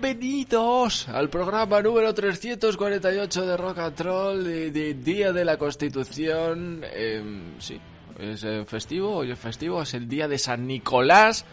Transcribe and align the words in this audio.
Bienvenidos 0.00 1.06
al 1.08 1.28
programa 1.28 1.82
número 1.82 2.14
348 2.14 3.46
de 3.46 3.56
Rock 3.58 3.78
and 3.78 4.00
Roll 4.00 4.72
Día 5.04 5.32
de 5.32 5.44
la 5.44 5.58
Constitución. 5.58 6.82
Em, 6.94 7.60
sí, 7.60 7.78
es 8.18 8.42
eh, 8.44 8.64
festivo, 8.66 9.16
hoy 9.16 9.30
es 9.32 9.38
festivo, 9.38 9.82
es 9.82 9.92
el 9.94 10.08
Día 10.08 10.28
de 10.28 10.38
San 10.38 10.66
Nicolás 10.66 11.44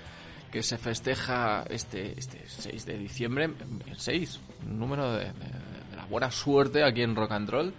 que 0.51 0.63
se 0.63 0.77
festeja 0.77 1.65
este, 1.69 2.17
este 2.17 2.41
6 2.47 2.85
de 2.85 2.97
diciembre, 2.97 3.49
el 3.87 3.97
6, 3.99 4.39
un 4.65 4.79
número 4.79 5.11
de, 5.13 5.25
de- 5.25 5.33
de 5.33 5.95
la 5.97 6.05
buena 6.05 6.31
suerte 6.31 6.83
aquí 6.83 7.01
en 7.01 7.15
Rock 7.15 7.31
and 7.33 7.49
Roll. 7.49 7.73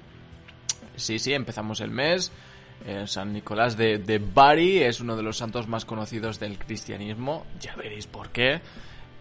Sí, 0.96 1.18
sí, 1.18 1.32
empezamos 1.32 1.80
el 1.80 1.90
mes. 1.90 2.30
Eh, 2.86 3.04
San 3.06 3.32
Nicolás 3.32 3.76
de, 3.76 3.98
de 3.98 4.18
Bari 4.18 4.82
es 4.82 5.00
uno 5.00 5.16
de 5.16 5.22
los 5.22 5.36
santos 5.38 5.68
más 5.68 5.84
conocidos 5.86 6.38
del 6.38 6.58
cristianismo. 6.58 7.46
Ya 7.60 7.74
veréis 7.76 8.06
por 8.06 8.28
qué. 8.30 8.60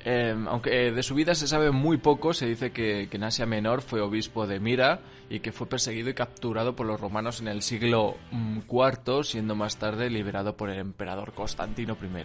Eh, 0.06 0.36
aunque 0.48 0.92
de 0.92 1.04
su 1.04 1.14
vida 1.14 1.36
se 1.36 1.48
sabe 1.48 1.72
muy 1.72 1.98
poco, 1.98 2.34
se 2.34 2.48
dice 2.48 2.72
que, 2.72 3.08
que 3.10 3.18
en 3.18 3.24
Asia 3.24 3.46
Menor 3.46 3.82
fue 3.82 4.02
obispo 4.02 4.48
de 4.48 4.60
Mira 4.60 5.02
y 5.30 5.42
que 5.42 5.52
fue 5.52 5.68
perseguido 5.68 6.10
y 6.10 6.14
capturado 6.14 6.76
por 6.76 6.88
los 6.88 7.00
romanos 7.00 7.42
en 7.42 7.50
el 7.50 7.62
siglo 7.62 8.16
mm, 8.32 8.60
IV, 8.70 9.24
siendo 9.24 9.56
más 9.56 9.78
tarde 9.78 10.10
liberado 10.10 10.56
por 10.56 10.70
el 10.70 10.80
emperador 10.80 11.34
Constantino 11.34 11.98
I. 12.02 12.24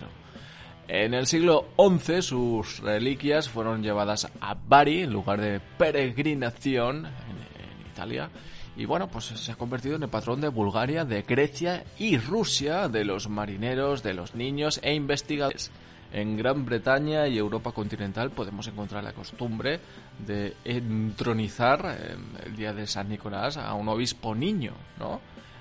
En 0.87 1.15
el 1.15 1.27
siglo 1.27 1.69
XI 1.79 2.23
sus 2.23 2.81
reliquias 2.81 3.49
fueron 3.49 3.83
llevadas 3.83 4.31
a 4.41 4.55
Bari 4.55 5.07
lugar 5.07 5.41
de 5.41 5.61
peregrinación 5.79 7.07
en, 7.07 7.07
en 7.07 7.87
Italia. 7.91 8.31
Y 8.77 8.87
bueno, 8.87 9.09
pues 9.09 9.27
se 9.27 9.53
ha 9.53 9.57
convertido 9.57 9.97
en 9.97 10.03
el 10.03 10.09
patrón 10.09 10.41
de 10.41 10.49
Bulgaria, 10.49 11.05
de 11.05 11.23
Grecia 11.23 11.85
y 11.99 12.19
Rusia, 12.19 12.89
de 12.89 13.05
los 13.05 13.29
marineros, 13.29 14.03
de 14.03 14.15
los 14.15 14.35
niños 14.35 14.81
e 14.83 14.95
investigadores. 14.95 15.71
En 16.15 16.37
Gran 16.37 16.65
Bretaña 16.65 17.27
y 17.27 17.37
Europa 17.37 17.73
continental 17.73 18.31
podemos 18.31 18.69
encontrar 18.69 19.03
la 19.03 19.13
costumbre 19.13 19.81
de 20.25 20.55
entronizar 20.65 21.99
eh, 21.99 22.17
el 22.47 22.55
día 22.55 22.73
de 22.73 22.87
San 22.87 23.09
Nicolás 23.09 23.57
a 23.57 23.75
un 23.75 23.89
obispo 23.89 24.33
niño, 24.33 24.75
¿no? 24.97 25.21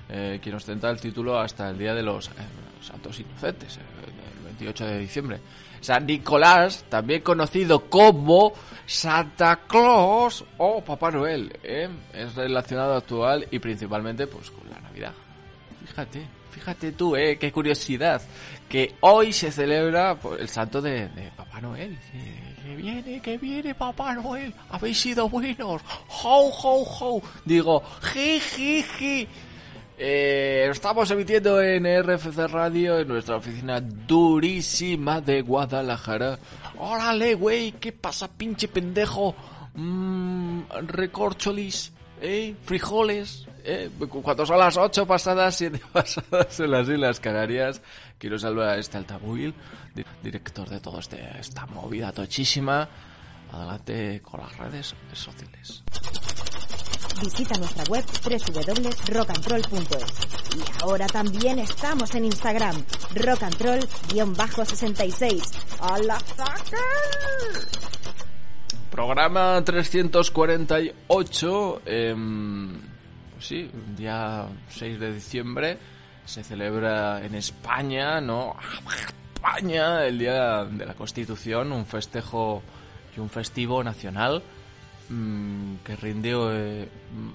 Eh, 0.10 0.40
quien 0.44 0.54
ostenta 0.54 0.92
el 0.92 1.00
título 1.00 1.40
hasta 1.40 1.70
el 1.72 1.78
día 1.80 1.95
de 1.95 2.04
los 2.04 2.28
eh, 2.28 2.32
Santos 2.82 3.20
Inocentes, 3.20 3.78
eh, 3.78 3.82
el 4.38 4.45
28 4.45 4.86
de 4.86 5.00
diciembre. 5.00 5.40
San 5.82 6.06
Nicolás, 6.06 6.86
también 6.88 7.22
conocido 7.22 7.90
como 7.90 8.54
Santa 8.86 9.62
Claus 9.67 10.45
o 10.60 10.82
Papá 10.84 11.10
Noel, 11.10 11.58
¿eh? 11.64 11.90
es 12.14 12.36
relacionado 12.36 12.95
actual 12.95 13.48
y 13.50 13.58
principalmente 13.58 14.28
pues 14.28 14.52
con 14.52 14.70
la 14.70 14.80
Navidad. 14.80 15.14
Fíjate, 15.86 16.28
fíjate 16.54 16.92
tú, 16.92 17.16
¿eh? 17.16 17.38
qué 17.40 17.52
curiosidad, 17.52 18.22
que 18.70 18.94
hoy 19.02 19.34
se 19.34 19.52
celebra 19.52 20.18
el 20.40 20.48
santo 20.48 20.82
de, 20.82 21.10
Papá 21.36 21.60
Noel. 21.61 21.98
Que, 22.64 22.76
viene, 22.76 23.22
que 23.22 23.38
viene 23.38 23.76
Papá 23.76 24.14
Noel, 24.14 24.54
habéis 24.70 25.00
sido 25.00 25.27
buenos, 25.27 25.82
ho, 26.23 26.50
ho, 26.50 26.83
ho. 26.83 27.22
Digo, 27.44 27.82
ji, 28.14 28.39
ji, 28.39 28.83
ji. 28.83 29.27
Eh, 29.98 30.67
estamos 30.72 31.10
emitiendo 31.11 31.61
en 31.61 31.86
RFC 31.86 32.48
Radio 32.48 33.00
en 33.00 33.08
nuestra 33.08 33.38
oficina 33.38 33.80
durísima 33.80 35.22
de 35.22 35.42
Guadalajara. 35.42 36.39
Órale, 36.77 37.36
güey, 37.36 37.73
¿qué 37.73 37.92
pasa, 37.92 38.27
pinche 38.27 38.67
pendejo? 38.67 39.36
Mmm, 39.76 40.61
recorcholis, 40.88 41.94
¿eh? 42.23 42.56
Frijoles, 42.66 43.45
¿eh? 43.64 43.89
Cuando 44.23 44.44
son 44.45 44.58
las 44.58 44.76
8 44.78 45.06
pasadas, 45.06 45.56
7 45.56 45.80
pasadas 45.94 46.60
en 46.60 46.72
las 46.72 46.88
Islas 46.89 47.20
Canarias, 47.20 47.82
quiero 48.17 48.39
saludar 48.39 48.70
a 48.70 48.78
este 48.78 48.98
altamóvil, 48.98 49.54
di- 49.94 50.04
director 50.23 50.67
de 50.70 50.80
toda 50.80 51.00
este, 51.00 51.20
esta 51.39 51.66
movida 51.67 52.12
tochísima. 52.12 52.89
Adelante 53.52 54.20
con 54.23 54.39
las 54.42 54.58
redes 54.58 54.95
sociales. 55.14 55.83
Visita 57.22 57.56
nuestra 57.60 57.83
web 57.83 58.04
www.rockandroll.es. 58.23 60.58
Y 60.58 60.64
ahora 60.82 61.06
también 61.08 61.60
estamos 61.60 62.16
en 62.16 62.26
Instagram, 62.26 62.83
rockandroll-66. 63.14 65.44
¡A 65.82 66.00
la 66.00 66.20
saca! 66.20 66.78
Programa 68.93 69.58
348, 69.65 71.81
em, 71.83 72.80
pues 73.33 73.48
sí, 73.48 73.67
día 73.98 74.45
6 74.70 74.99
de 74.99 75.15
diciembre 75.15 75.80
se 76.23 76.43
celebra 76.43 77.26
en 77.26 77.33
España, 77.33 78.21
¿no? 78.21 78.55
España, 79.33 80.05
el 80.05 80.20
Día 80.20 80.65
de 80.65 80.86
la 80.86 80.93
Constitución, 80.93 81.71
un 81.71 81.87
festejo 81.87 82.61
y 83.17 83.20
un 83.20 83.32
festivo 83.32 83.83
nacional 83.83 84.43
mm, 85.09 85.77
que 85.83 85.95
rinde 85.95 86.33
eh, 86.36 86.87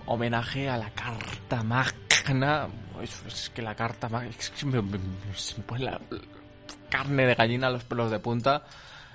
homenaje 0.07 0.69
a 0.69 0.77
la 0.77 0.91
Carta 0.91 1.65
Magna. 1.65 2.69
Es, 3.03 3.21
es 3.27 3.51
que 3.51 3.63
la 3.63 3.75
Carta 3.75 4.09
Magna... 4.09 4.31
es 4.31 4.51
que 4.51 4.65
me 4.65 4.81
pone 5.67 5.87
la 5.87 6.01
carne 6.89 7.27
de 7.27 7.35
gallina 7.35 7.67
a 7.67 7.71
los 7.71 7.83
pelos 7.83 8.13
de 8.13 8.21
punta 8.21 8.63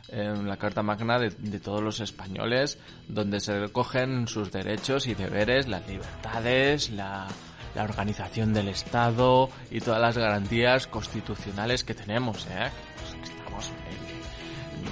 en 0.10 0.48
la 0.48 0.58
Carta 0.58 0.84
Magna 0.84 1.20
de, 1.20 1.30
de 1.30 1.60
todos 1.60 1.82
los 1.82 2.00
españoles, 2.00 2.78
donde 3.08 3.40
se 3.40 3.60
recogen 3.60 4.28
sus 4.28 4.52
derechos 4.52 5.08
y 5.08 5.16
deberes, 5.16 5.68
las 5.68 5.88
libertades, 5.88 6.90
la, 6.92 7.28
la 7.76 7.84
organización 7.84 8.54
del 8.54 8.70
Estado 8.70 9.50
y 9.72 9.80
todas 9.80 10.02
las 10.02 10.18
garantías 10.18 10.88
constitucionales 10.88 11.84
que 11.84 11.94
tenemos. 11.94 12.46
¿eh? 12.48 12.70
Pues 12.98 13.30
estamos 13.30 13.72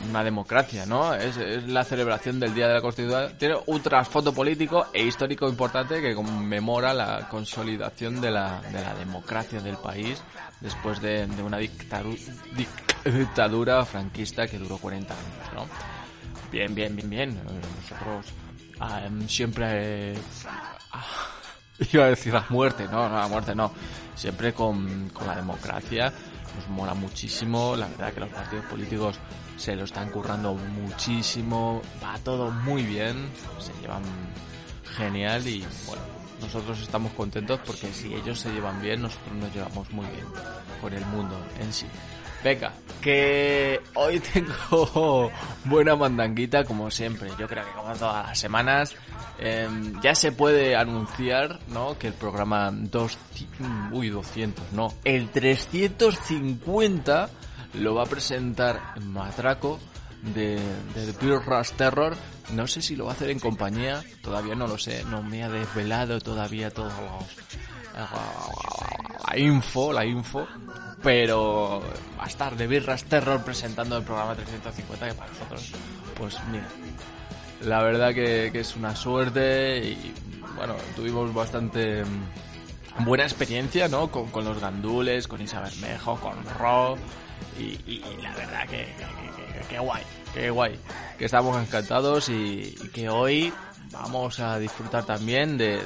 una 0.09 0.23
democracia, 0.23 0.85
¿no? 0.85 1.13
Es, 1.13 1.37
la 1.67 1.83
celebración 1.83 2.39
del 2.39 2.53
Día 2.53 2.67
de 2.67 2.75
la 2.75 2.81
Constitución. 2.81 3.33
Tiene 3.37 3.55
un 3.65 3.81
trasfondo 3.81 4.33
político 4.33 4.87
e 4.93 5.03
histórico 5.03 5.47
importante 5.47 6.01
que 6.01 6.13
conmemora 6.15 6.93
la 6.93 7.27
consolidación 7.29 8.21
de 8.21 8.31
la, 8.31 8.61
de 8.61 8.81
la 8.81 8.93
democracia 8.95 9.61
del 9.61 9.77
país 9.77 10.21
después 10.59 11.01
de, 11.01 11.27
de 11.27 11.43
una 11.43 11.57
dictadura 13.05 13.85
franquista 13.85 14.47
que 14.47 14.57
duró 14.57 14.77
40 14.77 15.13
años, 15.13 15.53
¿no? 15.53 15.65
Bien, 16.51 16.75
bien, 16.75 16.95
bien, 16.95 17.09
bien. 17.09 17.41
Nosotros 17.81 18.33
siempre... 19.27 20.15
ah, 20.91 21.05
iba 21.93 22.05
a 22.05 22.09
decir 22.09 22.33
la 22.33 22.45
muerte, 22.49 22.85
no, 22.85 23.09
no, 23.09 23.17
la 23.17 23.27
muerte 23.27 23.55
no. 23.55 23.71
Siempre 24.15 24.53
con, 24.53 25.09
con 25.09 25.27
la 25.27 25.35
democracia. 25.35 26.13
Nos 26.55 26.67
mola 26.69 26.93
muchísimo. 26.93 27.75
La 27.75 27.87
verdad 27.87 28.13
que 28.13 28.19
los 28.19 28.29
partidos 28.29 28.65
políticos 28.65 29.19
se 29.61 29.75
lo 29.75 29.83
están 29.83 30.09
currando 30.09 30.55
muchísimo. 30.55 31.81
Va 32.03 32.17
todo 32.23 32.49
muy 32.49 32.81
bien. 32.81 33.29
Se 33.59 33.71
llevan 33.79 34.01
genial 34.97 35.47
y 35.47 35.63
bueno, 35.85 36.01
nosotros 36.41 36.81
estamos 36.81 37.13
contentos 37.13 37.59
porque 37.65 37.93
si 37.93 38.13
ellos 38.13 38.39
se 38.39 38.51
llevan 38.51 38.81
bien, 38.81 39.03
nosotros 39.03 39.35
nos 39.35 39.53
llevamos 39.53 39.89
muy 39.91 40.07
bien 40.07 40.25
con 40.81 40.93
el 40.93 41.05
mundo 41.05 41.37
en 41.59 41.71
sí. 41.71 41.85
Venga, 42.43 42.73
que 43.01 43.79
hoy 43.93 44.19
tengo 44.33 45.31
buena 45.65 45.95
mandanguita 45.95 46.63
como 46.63 46.89
siempre. 46.89 47.29
Yo 47.37 47.47
creo 47.47 47.63
que 47.63 47.71
como 47.73 47.93
todas 47.93 48.29
las 48.29 48.39
semanas 48.39 48.95
em, 49.37 50.01
ya 50.01 50.15
se 50.15 50.31
puede 50.31 50.75
anunciar, 50.75 51.59
¿no? 51.67 51.99
Que 51.99 52.07
el 52.07 52.13
programa 52.13 52.71
dos, 52.73 53.19
uy 53.91 54.09
200, 54.09 54.71
no, 54.71 54.91
el 55.03 55.29
350 55.29 57.29
lo 57.73 57.95
va 57.95 58.03
a 58.03 58.05
presentar 58.05 58.99
Matraco 59.01 59.79
de, 60.21 60.59
de 60.95 61.13
Pure 61.13 61.39
Terror. 61.75 62.15
No 62.53 62.67
sé 62.67 62.81
si 62.81 62.95
lo 62.95 63.05
va 63.05 63.11
a 63.11 63.13
hacer 63.13 63.29
en 63.29 63.39
compañía, 63.39 64.03
todavía 64.21 64.55
no 64.55 64.67
lo 64.67 64.77
sé, 64.77 65.03
no 65.05 65.23
me 65.23 65.43
ha 65.43 65.49
desvelado 65.49 66.19
todavía 66.19 66.69
todos 66.69 66.93
los 66.93 67.51
la 69.27 69.37
info, 69.37 69.93
la 69.93 70.05
info, 70.05 70.47
pero 71.01 71.81
va 72.17 72.23
a 72.23 72.27
estar 72.27 72.55
de 72.55 72.67
Birras 72.67 73.03
Terror 73.05 73.43
presentando 73.43 73.97
el 73.97 74.03
programa 74.03 74.35
350 74.35 75.07
que 75.09 75.13
para 75.13 75.31
nosotros, 75.31 75.71
pues 76.15 76.37
mira, 76.51 76.67
la 77.61 77.81
verdad 77.83 78.13
que, 78.13 78.49
que 78.51 78.59
es 78.59 78.75
una 78.75 78.95
suerte 78.95 79.79
y 79.79 80.13
bueno, 80.55 80.75
tuvimos 80.95 81.33
bastante 81.33 82.03
mm, 82.03 83.05
buena 83.05 83.23
experiencia, 83.23 83.87
¿no? 83.87 84.11
Con, 84.11 84.27
con 84.27 84.45
los 84.45 84.59
gandules, 84.59 85.27
con 85.27 85.41
Isa 85.41 85.61
Bermejo, 85.61 86.17
con 86.17 86.35
Ro. 86.59 86.97
Y, 87.59 88.03
la 88.21 88.33
verdad 88.35 88.67
que, 88.67 88.87
que, 89.69 89.79
guay, 89.79 90.03
que 90.33 90.49
guay. 90.49 90.79
Que 91.17 91.25
estamos 91.25 91.61
encantados 91.61 92.29
y, 92.29 92.75
que 92.93 93.09
hoy 93.09 93.53
vamos 93.91 94.39
a 94.39 94.57
disfrutar 94.57 95.05
también 95.05 95.57
de, 95.57 95.81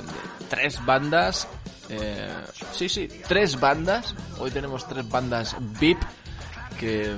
tres 0.50 0.84
bandas. 0.86 1.48
eh, 1.90 2.34
sí, 2.72 2.88
sí, 2.90 3.08
tres 3.28 3.60
bandas. 3.60 4.16
Hoy 4.40 4.52
tenemos 4.52 4.88
tres 4.88 5.08
bandas 5.10 5.56
VIP 5.80 6.02
que, 6.80 7.16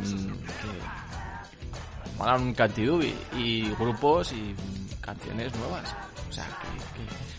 molan 2.18 2.42
un 2.42 2.54
cantidubi 2.54 3.14
y 3.38 3.70
grupos 3.76 4.32
y 4.32 4.56
canciones 5.02 5.56
nuevas. 5.56 5.94
O 6.30 6.34
sea, 6.34 6.46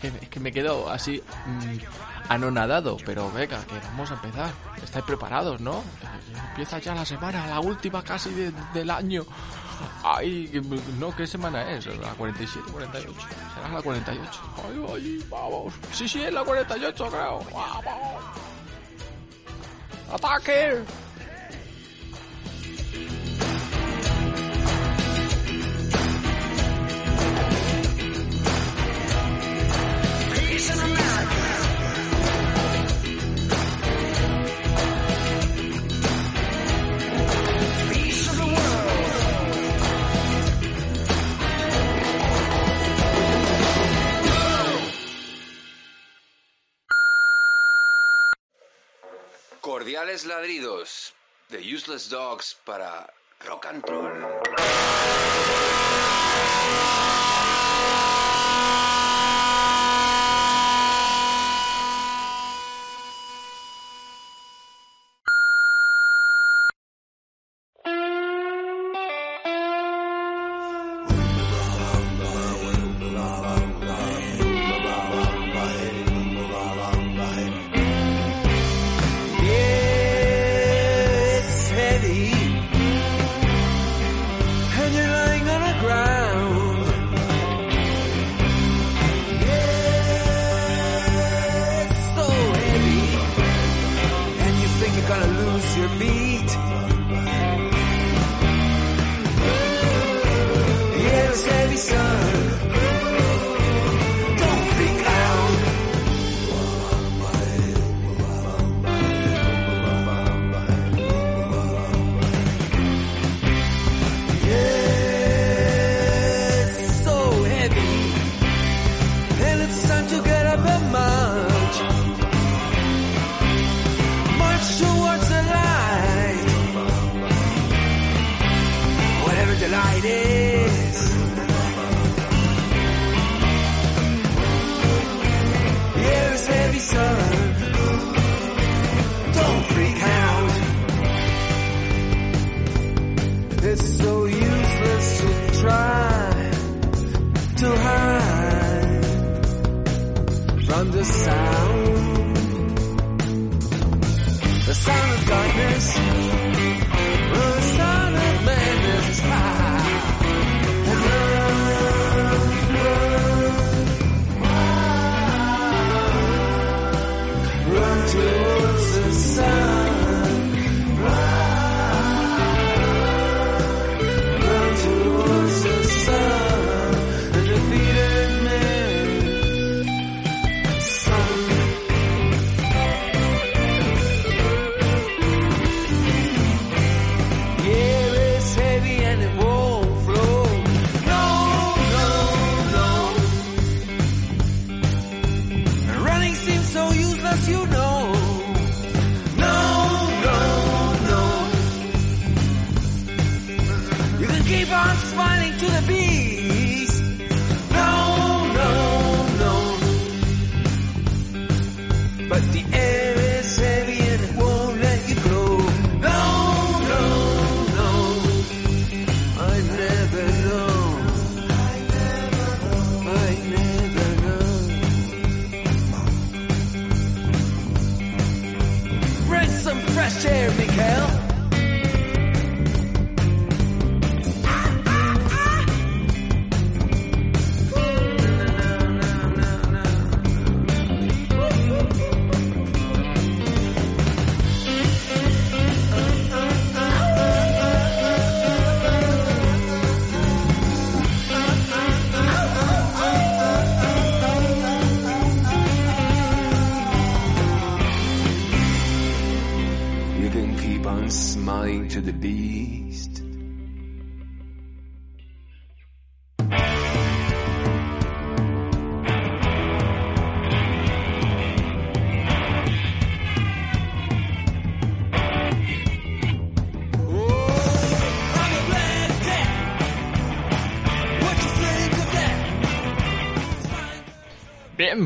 que- 0.00 0.28
que 0.28 0.40
me 0.40 0.52
quedo 0.52 0.88
así 0.88 1.20
mm, 1.46 2.17
anonadado, 2.28 2.96
pero 3.04 3.30
venga, 3.32 3.64
que 3.64 3.74
vamos 3.78 4.10
a 4.10 4.14
empezar. 4.14 4.50
Estáis 4.82 5.04
preparados, 5.04 5.60
¿no? 5.60 5.82
Empieza 6.50 6.78
ya 6.78 6.94
la 6.94 7.04
semana, 7.04 7.46
la 7.46 7.60
última 7.60 8.02
casi 8.02 8.30
de- 8.30 8.52
del 8.74 8.90
año. 8.90 9.24
Ay, 10.02 10.50
no, 10.98 11.14
¿qué 11.14 11.26
semana 11.26 11.70
es? 11.70 11.86
¿La 11.86 12.10
47, 12.14 12.70
48? 12.72 13.20
Será 13.54 13.68
la 13.68 13.80
48. 13.82 14.40
Ay, 14.56 14.86
ay, 14.94 15.26
vamos. 15.30 15.72
Sí, 15.92 16.08
sí, 16.08 16.20
es 16.22 16.32
la 16.32 16.42
48, 16.44 17.08
creo. 17.08 17.38
Vamos. 17.52 18.24
¡Ataque! 20.12 20.82
Cordiales 49.98 50.26
ladridos 50.26 51.12
de 51.48 51.58
Useless 51.58 52.08
Dogs 52.08 52.56
para 52.64 53.12
Rock 53.44 53.66
and 53.66 53.84
Roll. 53.84 54.12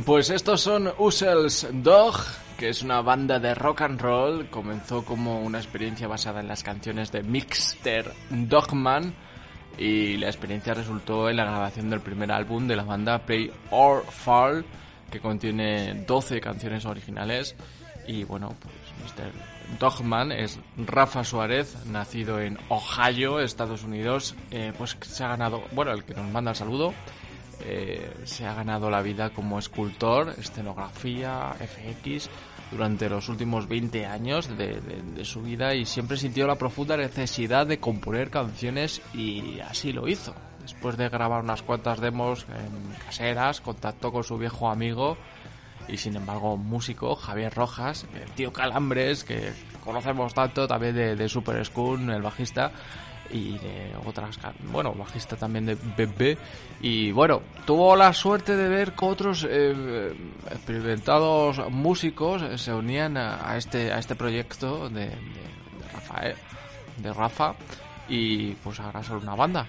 Pues 0.05 0.31
estos 0.31 0.63
son 0.63 0.93
Usel's 0.99 1.69
Dog, 1.71 2.17
que 2.57 2.71
es 2.71 2.83
una 2.83 3.03
banda 3.03 3.39
de 3.39 3.55
rock 3.55 3.83
and 3.83 4.01
roll. 4.01 4.49
Comenzó 4.49 5.05
como 5.05 5.41
una 5.43 5.59
experiencia 5.59 6.09
basada 6.09 6.41
en 6.41 6.49
las 6.49 6.65
canciones 6.65 7.13
de 7.13 7.23
Mixter 7.23 8.13
Dogman 8.31 9.15
y 9.79 10.17
la 10.17 10.27
experiencia 10.27 10.75
resultó 10.75 11.31
en 11.31 11.37
la 11.37 11.45
grabación 11.45 11.89
del 11.89 12.01
primer 12.01 12.33
álbum 12.33 12.67
de 12.67 12.75
la 12.75 12.83
banda 12.83 13.21
Play 13.21 13.53
or 13.71 14.05
Fall, 14.05 14.65
que 15.11 15.21
contiene 15.21 16.05
12 16.07 16.41
canciones 16.41 16.85
originales. 16.85 17.55
Y 18.09 18.25
bueno, 18.25 18.57
pues 18.59 19.15
Mr. 19.15 19.31
Dogman 19.79 20.33
es 20.33 20.59
Rafa 20.79 21.23
Suárez, 21.23 21.77
nacido 21.87 22.41
en 22.41 22.59
Ohio, 22.71 23.39
Estados 23.39 23.85
Unidos. 23.85 24.35
Eh, 24.51 24.73
pues 24.77 24.97
se 25.01 25.23
ha 25.23 25.29
ganado, 25.29 25.63
bueno, 25.73 25.93
el 25.93 26.03
que 26.03 26.15
nos 26.15 26.29
manda 26.33 26.51
el 26.51 26.57
saludo, 26.57 26.93
eh, 27.65 28.15
se 28.25 28.47
ha 28.47 28.55
ganado 28.55 28.91
la 28.91 29.03
vida 29.03 29.31
como 29.31 29.59
escultor, 29.59 30.35
escenografía, 30.39 31.55
FX 31.59 32.29
durante 32.71 33.09
los 33.09 33.29
últimos 33.29 33.69
20 33.69 34.07
años 34.07 34.49
de, 34.57 34.81
su 35.25 35.43
vida 35.43 35.75
y 35.75 35.85
siempre 35.85 36.17
sintió 36.17 36.47
la 36.47 36.57
profunda 36.57 36.97
necesidad 36.97 37.67
de 37.67 37.79
componer 37.79 38.31
canciones 38.31 39.03
y 39.15 39.61
así 39.61 39.93
lo 39.93 40.09
hizo. 40.09 40.35
Después 40.61 40.97
de 40.97 41.09
grabar 41.09 41.43
unas 41.43 41.63
cuantas 41.63 42.01
demos 42.01 42.47
em, 42.49 42.95
caseras, 43.05 43.61
contactó 43.61 44.13
con 44.13 44.25
su 44.25 44.39
viejo 44.39 44.71
amigo 44.71 45.17
y 45.89 45.97
sin 45.97 46.17
embargo 46.17 46.57
músico 46.57 47.15
Javier 47.15 47.53
Rojas, 47.53 48.07
el 48.15 48.31
tío 48.33 48.53
Calambres, 48.53 49.25
que 49.25 49.53
conocemos 49.85 50.33
tanto 50.33 50.67
también 50.67 50.95
de, 50.95 51.17
de 51.17 51.29
Super 51.29 51.65
School, 51.65 52.09
el 52.11 52.23
bajista, 52.23 52.73
y 53.33 53.59
de 53.59 53.93
otras, 54.05 54.39
bueno, 54.71 54.93
bajista 54.93 55.37
también 55.37 55.67
de 55.67 55.75
BB, 55.75 56.39
y 56.83 57.11
bueno, 57.13 57.43
tuvo 57.67 57.97
la 57.97 58.13
suerte 58.13 58.57
de 58.57 58.69
ver 58.69 58.93
que 58.93 59.05
otros 59.05 59.47
eh, 59.49 60.15
experimentados 60.51 61.71
músicos 61.71 62.43
eh, 62.43 62.59
se 62.59 62.73
unían 62.73 63.17
a, 63.17 63.57
este, 63.57 63.91
a 63.93 63.99
este 63.99 64.15
proyecto 64.15 64.89
de, 64.91 65.11
Rafael, 65.93 66.37
de 66.99 67.13
Rafa, 67.13 67.55
y 68.09 68.53
pues 68.55 68.79
ahora 68.81 69.03
son 69.03 69.23
una 69.23 69.35
banda. 69.35 69.67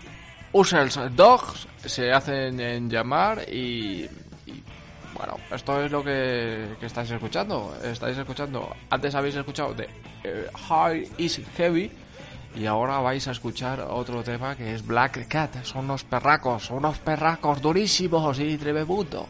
Usels 0.51 0.99
Dogs 1.15 1.67
se 1.83 2.11
hacen 2.11 2.59
en 2.59 2.89
llamar 2.89 3.41
y, 3.49 4.03
y, 4.45 4.63
bueno, 5.15 5.37
esto 5.51 5.81
es 5.83 5.91
lo 5.91 6.03
que, 6.03 6.75
que 6.79 6.85
estáis 6.85 7.09
escuchando. 7.09 7.75
Estáis 7.83 8.17
escuchando, 8.17 8.75
antes 8.89 9.15
habéis 9.15 9.35
escuchado 9.35 9.73
de 9.73 9.89
eh, 10.23 10.47
High 10.69 11.09
is 11.17 11.41
Heavy 11.57 11.91
y 12.55 12.65
ahora 12.65 12.99
vais 12.99 13.27
a 13.27 13.31
escuchar 13.31 13.79
otro 13.81 14.23
tema 14.23 14.55
que 14.55 14.73
es 14.73 14.85
Black 14.85 15.27
Cat. 15.27 15.63
Son 15.63 15.85
unos 15.85 16.03
perracos, 16.03 16.69
unos 16.69 16.97
perracos 16.99 17.61
durísimos 17.61 18.39
y 18.39 18.57
tremendos. 18.57 19.27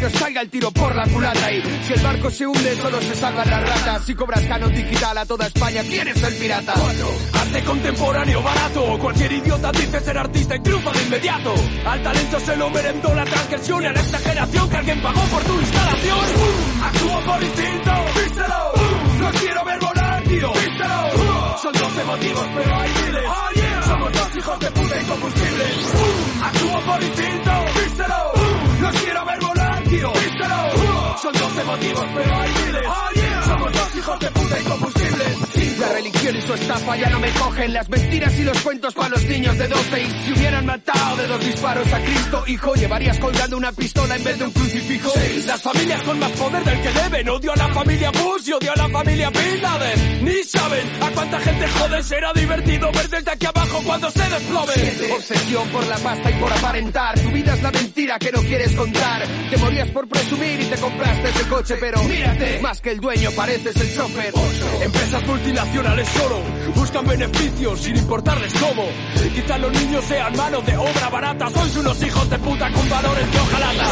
Que 0.00 0.06
os 0.06 0.12
salga 0.14 0.40
el 0.40 0.48
tiro 0.48 0.70
por 0.70 0.94
la 0.96 1.06
culata. 1.06 1.52
Y 1.52 1.62
si 1.86 1.92
el 1.92 2.00
barco 2.00 2.30
se 2.30 2.46
hunde, 2.46 2.76
solo 2.76 3.00
se 3.02 3.14
salvan 3.14 3.50
las 3.50 3.68
ratas. 3.68 4.04
Si 4.06 4.14
cobras 4.14 4.40
canon 4.46 4.74
digital 4.74 5.18
a 5.18 5.26
toda 5.26 5.46
España, 5.46 5.82
¿quién 5.82 6.08
es 6.08 6.22
el 6.22 6.34
pirata? 6.36 6.72
Arte 6.72 7.64
contemporáneo 7.64 8.42
barato. 8.42 8.98
Cualquier 8.98 9.32
idiota 9.32 9.70
dice 9.72 10.00
ser 10.00 10.18
artista 10.18 10.56
y 10.56 10.60
triunfa 10.60 10.90
de 10.92 11.02
inmediato. 11.02 11.54
Al 11.84 12.02
talento 12.02 12.40
se 12.40 12.56
lo 12.56 12.70
merendó 12.70 13.14
la 13.14 13.24
transgresión 13.24 13.82
y 13.82 13.86
a 13.86 13.92
la 13.92 14.00
exageración 14.00 14.70
que 14.70 14.76
alguien 14.76 15.02
pagó 15.02 15.20
por 15.20 15.42
tu 15.44 15.60
instalación. 15.60 16.18
Actúo 16.82 17.20
por 17.20 17.42
instinto, 17.42 17.92
vístelo. 18.16 18.72
Los 19.20 19.32
quiero 19.40 19.64
ver 19.64 19.80
volar, 19.80 20.22
tío, 20.24 20.52
vístelo. 20.52 21.58
Son 21.62 21.72
12 21.72 22.04
motivos, 22.04 22.46
pero 22.56 22.74
hay 22.74 22.89
motivos, 31.70 32.04
pero 32.14 32.34
hay 32.34 32.59
religión 36.00 36.36
y 36.36 36.42
su 36.42 36.54
estafa 36.54 36.96
ya 36.96 37.10
no 37.10 37.20
me 37.20 37.30
cogen. 37.32 37.72
Las 37.72 37.88
mentiras 37.88 38.38
y 38.38 38.44
los 38.44 38.58
cuentos 38.60 38.94
para 38.94 39.10
los 39.10 39.24
niños 39.24 39.56
de 39.58 39.68
12. 39.68 40.02
Y 40.02 40.06
si 40.06 40.32
hubieran 40.32 40.66
matado 40.66 41.16
de 41.16 41.26
dos 41.26 41.40
disparos 41.40 41.92
a 41.92 42.00
Cristo, 42.00 42.44
hijo, 42.46 42.74
llevarías 42.74 43.18
colgando 43.18 43.56
una 43.56 43.72
pistola 43.72 44.16
en 44.16 44.24
vez 44.24 44.38
de 44.38 44.44
un 44.44 44.50
crucifijo. 44.50 45.12
Las 45.46 45.62
familias 45.62 46.02
con 46.02 46.18
más 46.18 46.30
poder 46.32 46.64
del 46.64 46.80
que 46.80 46.90
deben. 46.90 47.28
Odio 47.28 47.52
a 47.52 47.56
la 47.56 47.68
familia 47.68 48.10
Bush 48.12 48.48
y 48.48 48.52
odio 48.52 48.72
a 48.72 48.76
la 48.76 48.88
familia 48.88 49.30
Bin 49.30 49.62
Laden. 49.62 50.24
Ni 50.24 50.42
saben 50.44 50.86
a 51.02 51.10
cuánta 51.10 51.40
gente 51.40 51.68
joden. 51.68 52.04
Será 52.04 52.32
divertido 52.32 52.92
ver 52.92 53.08
desde 53.08 53.30
aquí 53.30 53.46
abajo 53.46 53.82
cuando 53.84 54.10
se 54.10 54.22
desplome. 54.22 54.72
Obsesión 55.14 55.68
por 55.68 55.86
la 55.86 55.96
pasta 55.98 56.30
y 56.30 56.34
por 56.34 56.52
aparentar. 56.52 57.20
Tu 57.20 57.30
vida 57.30 57.54
es 57.54 57.62
la 57.62 57.70
mentira 57.72 58.18
que 58.18 58.32
no 58.32 58.40
quieres 58.40 58.72
contar. 58.72 59.26
Te 59.50 59.56
morías 59.58 59.88
por 59.88 60.08
presumir 60.08 60.60
y 60.60 60.64
te 60.64 60.76
compraste 60.76 61.28
ese 61.28 61.48
coche, 61.48 61.74
pero 61.78 62.02
mírate. 62.04 62.60
Más 62.60 62.80
que 62.80 62.92
el 62.92 63.00
dueño 63.00 63.30
pareces 63.32 63.76
el 63.76 63.94
chofer. 63.94 64.32
Empresas 64.82 65.26
multinacionales 65.26 65.89
Buscan 66.74 67.06
beneficios 67.06 67.80
sin 67.80 67.96
importarles 67.96 68.52
cómo. 68.54 68.84
Quizás 69.34 69.60
los 69.60 69.72
niños 69.72 70.04
sean 70.04 70.36
mano 70.36 70.60
de 70.62 70.76
obra 70.76 71.08
barata. 71.10 71.50
Sois 71.50 71.76
unos 71.76 72.02
hijos 72.02 72.30
de 72.30 72.38
puta 72.38 72.72
con 72.72 72.88
valores 72.88 73.32
de 73.32 73.38
hojalata. 73.38 73.84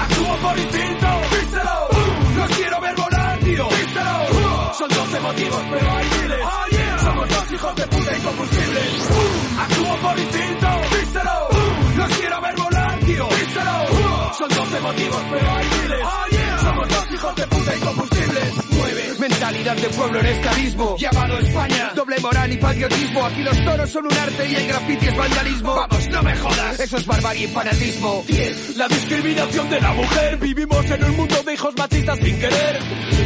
Actúo 0.00 0.36
por 0.42 0.58
instinto, 0.58 1.06
vístelo. 1.30 1.88
Los 2.36 2.50
quiero 2.56 2.80
ver 2.80 2.94
volar, 2.96 3.38
tío. 3.40 3.68
Son 4.78 4.88
12 4.88 5.20
motivos, 5.20 5.62
pero 5.70 5.90
hay 5.90 6.04
miles. 6.04 7.02
Somos 7.02 7.28
dos 7.28 7.52
hijos 7.52 7.76
de 7.76 7.86
puta 7.86 8.16
incombustibles. 8.16 9.08
Actúo 9.58 9.96
por 10.02 10.18
instinto, 10.18 10.68
vístelo. 10.98 11.48
Los 11.96 12.18
quiero 12.18 12.40
ver 12.40 12.56
volar, 12.56 12.98
tío. 13.00 13.28
Son 14.38 14.48
12 14.48 14.80
motivos, 14.80 15.22
pero 15.30 15.50
hay 15.50 15.66
miles. 15.66 16.00
Somos 16.62 16.88
dos 16.88 17.12
hijos 17.14 17.36
de 17.36 17.46
puta 17.46 17.76
incombustibles. 17.76 18.52
Nueve. 18.70 19.14
Mentalidad 19.46 19.76
de 19.76 19.88
pueblo 19.90 20.18
en 20.18 20.26
esclavismo. 20.26 20.96
Llamado 20.98 21.38
España. 21.38 21.92
Doble 21.94 22.18
moral 22.18 22.52
y 22.52 22.56
patriotismo. 22.56 23.26
Aquí 23.26 23.42
los 23.44 23.64
toros 23.64 23.90
son 23.90 24.06
un 24.06 24.12
arte 24.12 24.48
y 24.48 24.54
el 24.56 24.66
graffiti 24.66 25.06
es 25.06 25.16
vandalismo. 25.16 25.74
Vamos, 25.76 26.08
no 26.08 26.22
me 26.24 26.36
jodas. 26.36 26.80
Eso 26.80 26.96
es 26.96 27.06
barbarie 27.06 27.44
y 27.44 27.46
fanatismo. 27.46 28.24
10. 28.26 28.76
La 28.76 28.88
discriminación 28.88 29.70
de 29.70 29.80
la 29.80 29.92
mujer. 29.92 30.36
Vivimos 30.38 30.90
en 30.90 31.04
un 31.04 31.16
mundo 31.16 31.42
de 31.44 31.54
hijos 31.54 31.74
machistas 31.78 32.18
sin 32.18 32.40
querer. 32.40 32.80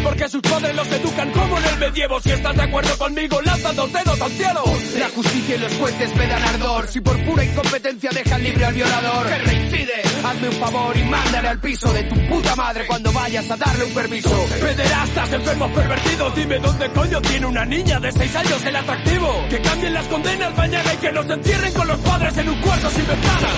Porque 0.05 0.29
sus 0.29 0.43
padres 0.43 0.75
los 0.77 0.93
educan 0.93 1.31
como 1.31 1.57
en 1.57 1.65
el 1.65 1.79
medievo. 1.79 2.21
Si 2.21 2.31
estás 2.33 2.55
de 2.55 2.63
acuerdo 2.65 2.99
conmigo, 2.99 3.41
lanza 3.41 3.73
dos 3.73 3.91
dedos 3.91 4.21
al 4.21 4.31
cielo. 4.33 4.63
La 4.99 5.09
justicia 5.09 5.57
y 5.57 5.59
los 5.59 5.73
jueces 5.73 6.17
me 6.17 6.27
dan 6.27 6.43
ardor. 6.43 6.87
Si 6.89 7.01
por 7.01 7.25
pura 7.25 7.45
incompetencia 7.45 8.11
dejan 8.13 8.43
libre 8.43 8.67
al 8.67 8.75
violador. 8.75 9.27
Que 9.27 9.39
reincide. 9.39 10.03
Hazme 10.23 10.49
un 10.49 10.55
favor 10.57 10.97
y 10.99 11.05
mándale 11.05 11.49
al 11.49 11.61
piso 11.61 11.91
de 11.95 12.03
tu 12.05 12.15
puta 12.29 12.55
madre 12.57 12.87
cuando 12.87 13.11
vayas 13.11 13.51
a 13.51 13.57
darle 13.57 13.85
un 13.85 13.95
permiso. 13.95 14.47
Pederastas, 14.61 15.33
enfermos 15.33 15.71
pervertidos, 15.73 16.10
dime 16.35 16.59
dónde 16.59 16.91
coño 16.93 17.21
tiene 17.23 17.47
una 17.47 17.65
niña 17.65 18.01
de 18.01 18.13
6 18.13 18.37
años 18.37 18.65
el 18.65 18.77
atractivo. 18.77 19.47
Que 19.49 19.61
cambien 19.61 19.95
las 19.95 20.07
condenas 20.07 20.57
mañana 20.57 20.95
y 20.95 20.97
que 20.99 21.13
nos 21.13 21.31
entierren 21.31 21.73
con 21.73 21.89
los 21.89 21.99
padres 22.01 22.39
en 22.39 22.49
un 22.49 22.61
cuarto 22.61 22.91
sin 22.91 23.07
ventanas. 23.07 23.55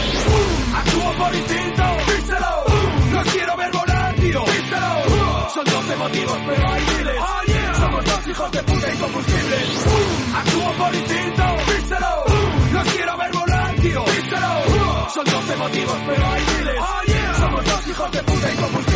Actúo 0.75 1.12
por 1.18 1.35
instinto, 1.35 1.82
díselo. 2.06 2.64
Los 3.12 3.32
quiero 3.32 3.56
ver 3.56 3.71
volar, 3.73 4.14
tío, 4.14 4.44
díselo. 4.44 5.50
Son 5.54 5.64
12 5.64 5.97
motivos, 5.97 6.38
pero 6.47 6.68
hay 6.68 6.82
miles. 6.82 7.16
Somos 7.76 8.04
dos 8.04 8.28
hijos 8.28 8.52
de 8.52 8.62
puta 8.62 8.94
incombustibles. 8.94 9.87
Actúo 10.35 10.73
por 10.78 10.94
instinto, 10.94 11.44
díselo. 11.66 12.25
Los 12.73 12.85
quiero 12.94 13.16
ver 13.16 13.32
volar, 13.32 13.75
tío, 13.76 14.04
díselo. 14.04 15.11
Son 15.14 15.25
12 15.25 15.56
motivos, 15.56 15.99
pero 16.06 16.26
hay 16.26 16.42
miles. 16.42 16.76
Somos 17.38 17.64
dos 17.64 17.88
hijos 17.88 18.12
de 18.12 18.23
puta 18.23 18.52
incombustibles. 18.52 18.92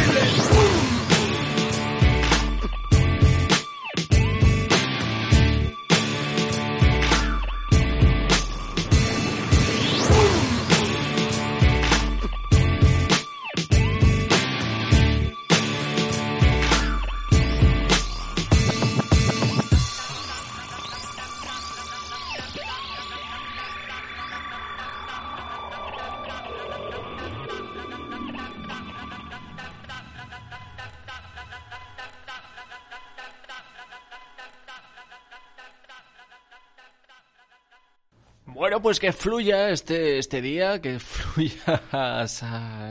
Pues 38.82 39.00
que 39.00 39.12
fluya 39.12 39.70
este, 39.70 40.18
este 40.18 40.42
día, 40.42 40.80
que 40.80 40.98
fluya 40.98 41.80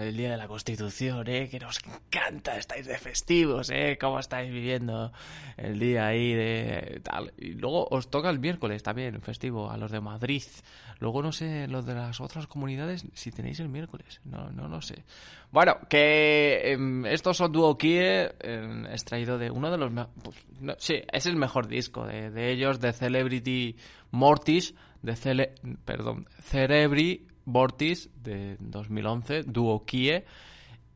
el 0.01 0.17
día 0.17 0.31
de 0.31 0.37
la 0.37 0.47
Constitución, 0.47 1.27
¿eh? 1.27 1.47
Que 1.49 1.59
nos 1.59 1.79
encanta, 1.85 2.57
estáis 2.57 2.87
de 2.87 2.97
festivos, 2.97 3.69
¿eh? 3.69 3.97
Cómo 3.99 4.19
estáis 4.19 4.51
viviendo 4.51 5.11
el 5.57 5.77
día 5.77 6.07
ahí 6.07 6.33
de 6.33 7.01
tal. 7.03 7.33
Y 7.37 7.53
luego 7.53 7.87
os 7.91 8.09
toca 8.09 8.29
el 8.29 8.39
miércoles 8.39 8.83
también, 8.83 9.21
festivo, 9.21 9.69
a 9.69 9.77
los 9.77 9.91
de 9.91 10.01
Madrid. 10.01 10.43
Luego 10.99 11.21
no 11.21 11.31
sé, 11.31 11.67
los 11.67 11.85
de 11.85 11.93
las 11.93 12.19
otras 12.19 12.47
comunidades, 12.47 13.05
si 13.13 13.31
tenéis 13.31 13.59
el 13.59 13.69
miércoles, 13.69 14.21
no, 14.23 14.49
no 14.49 14.67
lo 14.67 14.81
sé. 14.81 15.03
Bueno, 15.51 15.77
que 15.89 16.71
em, 16.71 17.05
estos 17.05 17.37
son 17.37 17.51
Duo 17.51 17.77
Kie, 17.77 18.31
em, 18.39 18.85
extraído 18.87 19.37
de 19.37 19.51
uno 19.51 19.69
de 19.69 19.77
los... 19.77 19.91
pues, 20.23 20.35
sí, 20.79 21.01
es 21.11 21.25
el 21.25 21.35
mejor 21.35 21.67
disco 21.67 22.05
de 22.05 22.51
ellos, 22.51 22.79
de 22.79 22.93
Celebrity 22.93 23.75
Mortis, 24.11 24.73
de 25.05 25.15
Cele, 25.15 25.55
perdón, 25.85 26.27
Cerebri 26.41 27.27
Mortis 27.45 28.09
de 28.21 28.57
2011, 28.59 29.43
Duo 29.43 29.85
Kie. 29.85 30.25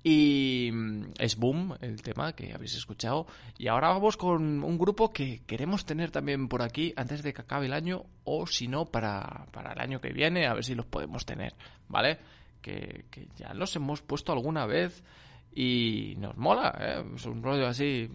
Y 0.02 0.70
mm, 0.72 1.12
es 1.20 1.36
Boom 1.36 1.76
el 1.82 2.02
tema 2.02 2.34
que 2.34 2.54
habéis 2.54 2.76
escuchado. 2.76 3.28
Y 3.58 3.68
ahora 3.68 3.90
vamos 3.90 4.18
con 4.18 4.64
un 4.64 4.78
grupo 4.78 5.12
que 5.12 5.42
queremos 5.46 5.86
tener 5.86 6.10
también 6.10 6.48
por 6.48 6.62
aquí 6.62 6.94
antes 6.96 7.22
de 7.22 7.34
que 7.34 7.42
acabe 7.42 7.66
el 7.66 7.74
año, 7.74 8.06
o 8.24 8.48
si 8.48 8.68
no, 8.68 8.86
para, 8.86 9.46
para 9.52 9.74
el 9.74 9.80
año 9.80 10.02
que 10.02 10.14
viene, 10.14 10.48
a 10.48 10.54
ver 10.54 10.64
si 10.64 10.74
los 10.74 10.86
podemos 10.86 11.26
tener, 11.26 11.54
¿vale? 11.88 12.18
Que, 12.62 13.06
que 13.12 13.28
ya 13.38 13.54
los 13.54 13.76
hemos 13.76 14.02
puesto 14.02 14.32
alguna 14.32 14.66
vez 14.66 15.04
y 15.54 16.16
nos 16.20 16.38
mola, 16.38 16.76
¿eh? 16.80 17.04
Es 17.16 17.26
un 17.26 17.44
rollo 17.44 17.68
así, 17.68 18.10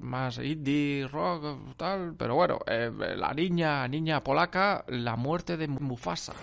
más 0.00 0.38
indie, 0.38 1.06
rock, 1.08 1.76
tal. 1.76 2.14
Pero 2.16 2.34
bueno, 2.34 2.58
eh, 2.66 2.90
la 3.16 3.34
niña, 3.34 3.86
niña 3.88 4.22
polaca, 4.22 4.84
la 4.88 5.16
muerte 5.16 5.56
de 5.56 5.68
Mufasa. 5.68 6.34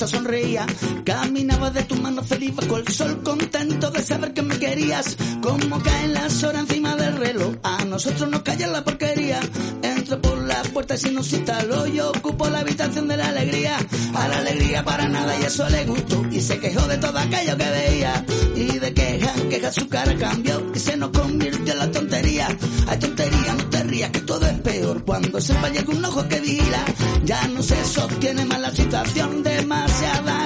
Cosa 0.00 0.16
sonreía. 0.16 0.64
Caminaba 1.04 1.70
de 1.70 1.82
tu 1.82 1.94
mano 1.96 2.22
feliz 2.22 2.54
bajo 2.56 2.78
el 2.78 2.88
sol, 2.88 3.22
contento 3.22 3.90
de 3.90 4.02
saber 4.02 4.32
que 4.32 4.40
me 4.40 4.58
querías. 4.58 5.14
Como 5.42 5.78
caen 5.82 6.14
las 6.14 6.42
horas 6.42 6.62
encima 6.62 6.96
del 6.96 7.18
reloj, 7.18 7.56
a 7.62 7.84
nosotros 7.84 8.30
nos 8.30 8.40
calla 8.40 8.66
la 8.68 8.82
porquería. 8.82 9.40
Entro 9.82 10.22
por 10.22 10.38
la 10.38 10.62
puerta 10.72 10.94
y 11.06 11.10
nos 11.10 11.30
instaló, 11.34 11.86
yo 11.86 12.12
ocupo 12.12 12.48
la 12.48 12.60
habitación 12.60 13.08
de 13.08 13.16
la 13.18 13.28
alegría. 13.28 13.76
A 14.14 14.28
la 14.28 14.38
alegría 14.38 14.82
para 14.84 15.06
nada 15.06 15.38
y 15.38 15.42
eso 15.42 15.68
le 15.68 15.84
gustó. 15.84 16.24
Y 16.30 16.40
se 16.40 16.58
quejó 16.58 16.86
de 16.88 16.96
todo 16.96 17.18
aquello 17.18 17.58
que 17.58 17.70
veía. 17.70 18.24
Y 18.56 18.78
de 18.78 18.94
queja 18.94 19.34
queja 19.50 19.72
su 19.72 19.86
cara 19.88 20.16
cambió 20.16 20.62
y 20.74 20.78
se 20.78 20.96
nos 20.96 21.10
convirtió 21.10 21.72
en 21.74 21.78
la 21.78 21.90
tontería. 21.90 22.48
Hay 22.88 22.98
tontería, 22.98 23.54
no 23.54 23.64
te 23.66 23.82
rías 23.82 24.10
que 24.10 24.20
todo 24.20 24.46
es 24.46 24.58
peor 24.60 25.04
cuando 25.04 25.40
se 25.40 25.52
vaya 25.54 25.84
con 25.84 25.96
un 25.98 26.04
ojo 26.06 26.26
que 26.26 26.40
vigila. 26.40 26.84
Ya 27.24 27.46
no 27.48 27.62
se 27.62 27.84
sostiene 27.84 28.44
más 28.44 28.60
la 28.60 28.70
situación, 28.70 29.42
demasiada 29.42 30.39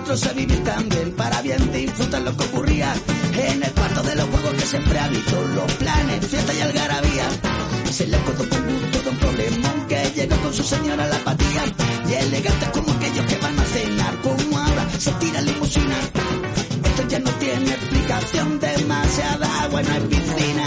nosotros 0.00 0.30
a 0.30 0.32
vivir 0.32 0.64
también, 0.64 1.12
para 1.12 1.42
bien 1.42 1.72
disfrutar 1.72 2.22
lo 2.22 2.34
que 2.34 2.44
ocurría. 2.44 2.94
En 3.34 3.62
el 3.62 3.70
cuarto 3.72 4.02
de 4.02 4.14
los 4.16 4.28
juegos 4.30 4.52
que 4.54 4.66
siempre 4.66 4.98
habito, 4.98 5.44
los 5.54 5.72
planes, 5.74 6.26
fiesta 6.26 6.54
y 6.54 6.60
algarabía. 6.60 7.28
Se 7.90 8.06
le 8.06 8.16
acordó 8.16 8.48
con 8.48 8.80
gusto 8.80 9.02
de 9.02 9.10
un 9.10 9.16
problemón 9.18 9.86
que 9.88 10.12
llegó 10.14 10.36
con 10.36 10.54
su 10.54 10.62
señora 10.62 11.04
a 11.04 11.06
la 11.06 11.16
apatía. 11.16 11.64
Y 12.08 12.14
elegante 12.14 12.66
como 12.72 12.92
aquellos 12.92 13.26
que 13.26 13.36
van 13.36 13.58
a 13.58 13.64
cenar, 13.64 14.20
como 14.22 14.58
ahora 14.58 14.88
se 14.98 15.12
tira 15.12 15.40
limusina. 15.42 15.96
Esto 16.84 17.08
ya 17.08 17.18
no 17.18 17.30
tiene 17.32 17.70
explicación, 17.70 18.58
demasiada 18.58 19.62
agua, 19.64 19.82
no 19.82 19.92
hay 19.92 20.00
piscina. 20.00 20.59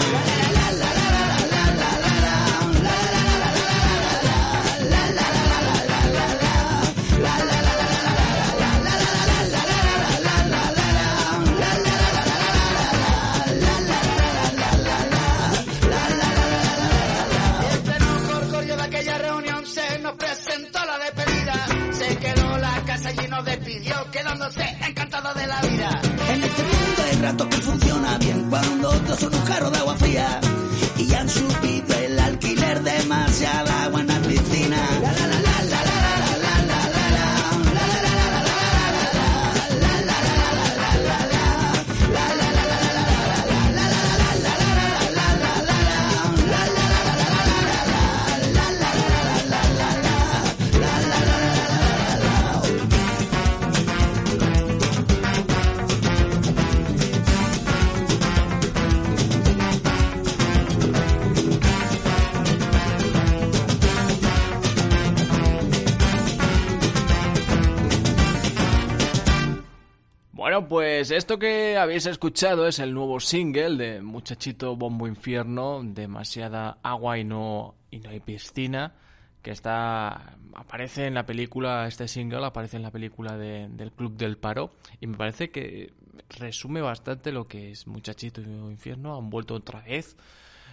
Esto 71.17 71.37
que 71.39 71.77
habéis 71.77 72.05
escuchado 72.05 72.67
es 72.67 72.79
el 72.79 72.93
nuevo 72.93 73.19
single 73.19 73.77
de 73.77 74.01
Muchachito 74.01 74.75
Bombo 74.75 75.07
Infierno, 75.07 75.81
demasiada 75.83 76.77
agua 76.83 77.17
y 77.17 77.23
no 77.23 77.75
y 77.91 77.99
no 77.99 78.09
hay 78.09 78.19
piscina, 78.19 78.93
que 79.41 79.51
está 79.51 80.35
aparece 80.55 81.05
en 81.07 81.13
la 81.13 81.25
película 81.25 81.87
este 81.87 82.07
single 82.07 82.45
aparece 82.45 82.77
en 82.77 82.83
la 82.83 82.91
película 82.91 83.37
de- 83.37 83.67
del 83.69 83.91
Club 83.91 84.15
del 84.15 84.37
Paro 84.37 84.71
y 85.01 85.07
me 85.07 85.17
parece 85.17 85.51
que 85.51 85.93
resume 86.29 86.81
bastante 86.81 87.31
lo 87.31 87.47
que 87.47 87.71
es 87.71 87.87
Muchachito 87.87 88.41
Infierno, 88.41 89.17
han 89.17 89.29
vuelto 89.29 89.55
otra 89.55 89.81
vez 89.81 90.15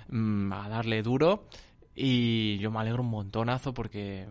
mm, 0.09 0.53
a 0.53 0.69
darle 0.69 1.03
duro 1.03 1.49
y 1.95 2.59
yo 2.59 2.71
me 2.71 2.79
alegro 2.81 3.03
un 3.03 3.11
montonazo 3.11 3.75
porque 3.75 4.27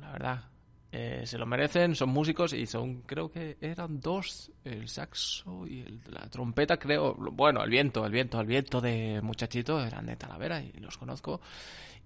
la 0.00 0.12
verdad 0.12 0.44
eh, 0.92 1.22
se 1.24 1.38
lo 1.38 1.46
merecen, 1.46 1.94
son 1.94 2.08
músicos 2.10 2.52
y 2.52 2.66
son, 2.66 3.02
creo 3.02 3.30
que 3.30 3.56
eran 3.60 4.00
dos, 4.00 4.50
el 4.64 4.88
saxo 4.88 5.66
y 5.66 5.80
el- 5.80 6.00
la 6.10 6.28
trompeta, 6.28 6.76
creo, 6.78 7.14
bueno, 7.14 7.62
el 7.62 7.70
viento, 7.70 8.04
el 8.04 8.12
viento, 8.12 8.40
el 8.40 8.46
viento 8.46 8.80
de 8.80 9.20
muchachito 9.22 9.80
eran 9.84 10.06
de 10.06 10.16
Talavera 10.16 10.60
y 10.62 10.72
los 10.80 10.98
conozco. 10.98 11.40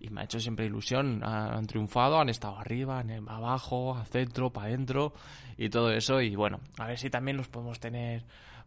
Y 0.01 0.11
me 0.11 0.20
ha 0.20 0.25
hecho 0.25 0.38
siempre 0.40 0.66
ilusión, 0.66 1.23
han, 1.25 1.66
triunfado, 1.66 2.20
han 2.20 2.29
estado 2.29 2.59
arriba, 2.59 3.01
en- 3.01 3.27
abajo, 3.29 3.97
al 3.97 4.07
centro, 4.07 4.51
para 4.51 4.66
adentro 4.68 5.14
y 5.57 5.70
todo 5.70 5.90
eso. 5.92 6.20
Y 6.20 6.35
bueno, 6.37 6.61
a 6.79 6.87
ver 6.87 6.99
si 6.99 7.09
también 7.09 7.37
los 7.38 7.49
podemos 7.49 7.81
tener 7.81 8.25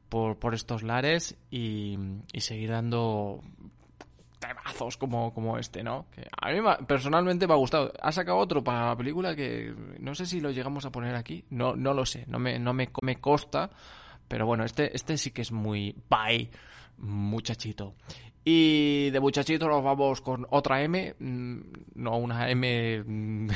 por, 0.09 0.39
por 0.39 0.55
estos 0.55 0.81
lares 0.83 1.37
y 1.51 1.95
seguir 2.37 2.71
dando 2.71 3.41
temazos 4.39 4.97
como, 4.97 5.33
como 5.33 5.57
este, 5.57 5.83
¿no? 5.83 6.05
Que 6.11 6.27
a 6.39 6.51
mí 6.51 6.61
me- 6.61 6.85
personalmente 6.85 7.47
me 7.47 7.53
ha 7.53 7.57
gustado. 7.57 7.91
Ha 8.01 8.11
sacado 8.11 8.37
otro 8.37 8.63
para 8.63 8.87
la 8.87 8.95
película 8.95 9.35
que 9.35 9.73
no 9.99 10.13
sé 10.15 10.25
si 10.25 10.39
lo 10.41 10.51
llegamos 10.51 10.85
a 10.85 10.91
poner 10.91 11.15
aquí. 11.15 11.43
No, 11.49 11.75
no 11.75 11.93
lo 11.93 12.05
sé, 12.05 12.25
no 12.27 12.39
me, 12.39 12.59
no 12.59 12.73
me, 12.73 12.89
me 13.01 13.19
consta. 13.19 13.69
Pero 14.27 14.45
bueno, 14.45 14.63
este, 14.65 14.95
este 14.95 15.17
sí 15.17 15.31
que 15.31 15.41
es 15.41 15.51
muy 15.51 15.95
bye, 16.09 16.49
muchachito. 16.97 17.95
Y 18.43 19.09
de 19.09 19.19
muchachito 19.19 19.67
nos 19.67 19.83
vamos 19.83 20.21
con 20.21 20.45
otra 20.51 20.81
M, 20.81 21.15
mm, 21.19 21.59
no 21.95 22.17
una 22.17 22.49
M, 22.49 23.03
mm, 23.05 23.49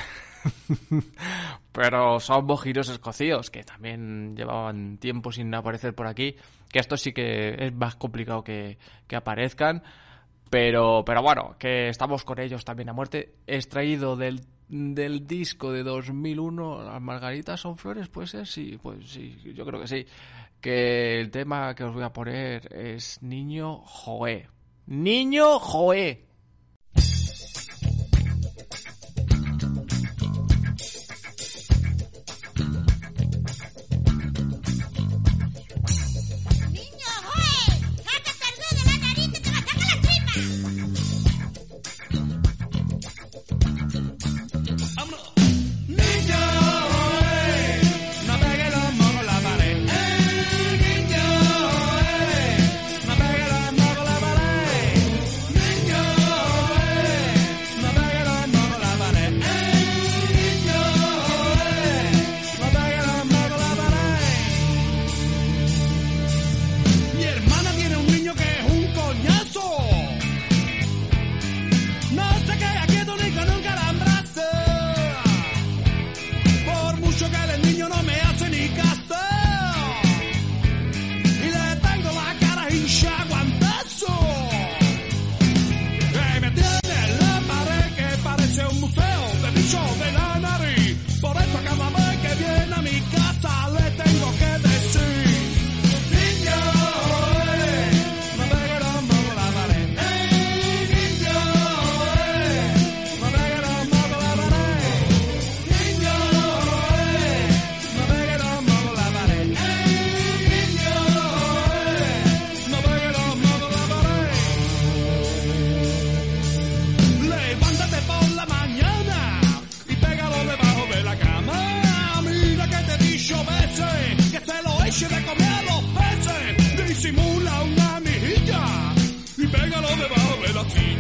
pero 1.72 2.20
son 2.20 2.46
mojinos 2.46 2.90
escocíos 2.90 3.50
que 3.50 3.64
también 3.64 4.36
llevaban 4.36 4.98
tiempo 4.98 5.32
sin 5.32 5.54
aparecer 5.54 5.94
por 5.96 6.08
aquí. 6.08 6.36
Que 6.72 6.80
esto 6.80 6.98
sí 6.98 7.14
que 7.14 7.56
es 7.58 7.74
más 7.74 7.96
complicado 7.96 8.44
que, 8.44 8.78
que 9.08 9.16
aparezcan. 9.16 9.84
Pero, 10.52 11.04
pero 11.06 11.22
bueno, 11.22 11.56
que 11.58 11.88
estamos 11.88 12.26
con 12.26 12.38
ellos 12.38 12.66
también 12.66 12.90
a 12.90 12.94
muerte. 12.94 13.36
Extraído 13.48 14.18
del, 14.18 14.42
del 14.68 15.26
disco 15.26 15.72
de 15.72 15.82
2001, 15.82 16.84
Las 16.84 17.02
Margaritas 17.02 17.62
son 17.62 17.78
flores, 17.78 18.10
puede 18.10 18.28
ser, 18.28 18.46
sí, 18.46 18.78
pues 18.84 19.10
sí, 19.10 19.38
yo 19.56 19.66
creo 19.66 19.80
que 19.80 19.88
sí. 19.88 20.06
Que 20.60 21.22
el 21.22 21.32
tema 21.32 21.74
que 21.74 21.86
os 21.86 21.94
voy 21.94 22.04
a 22.04 22.12
poner 22.12 22.68
es 22.76 23.24
Niño 23.24 23.78
Joé. 23.78 24.50
Niño 24.88 25.58
Joé. 25.58 26.26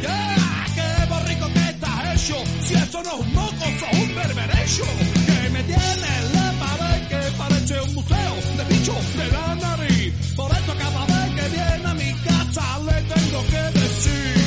Qué 0.01 1.05
borrico 1.09 1.47
que 1.53 1.69
estás 1.69 1.99
hecho. 2.13 2.35
Si 2.65 2.73
eso 2.73 3.03
no 3.03 3.11
es 3.11 3.19
un 3.19 3.33
moco, 3.33 3.65
sos 3.79 3.99
un 4.01 4.15
berberecho. 4.15 4.83
Que 5.25 5.49
me 5.49 5.63
tienes 5.63 6.31
la 6.33 6.53
pared 6.59 7.07
que 7.07 7.37
parece 7.37 7.81
un 7.81 7.93
museo 7.93 8.35
de 8.57 8.63
bicho 8.73 8.95
de 9.17 9.31
la 9.31 9.55
nariz. 9.55 10.13
Por 10.35 10.51
eso 10.51 10.73
cada 10.77 11.05
vez 11.05 11.35
que 11.35 11.49
viene 11.49 11.87
a 11.89 11.93
mi 11.93 12.13
casa 12.23 12.79
le 12.85 13.01
tengo 13.13 13.45
que 13.45 13.79
decir. 13.79 14.40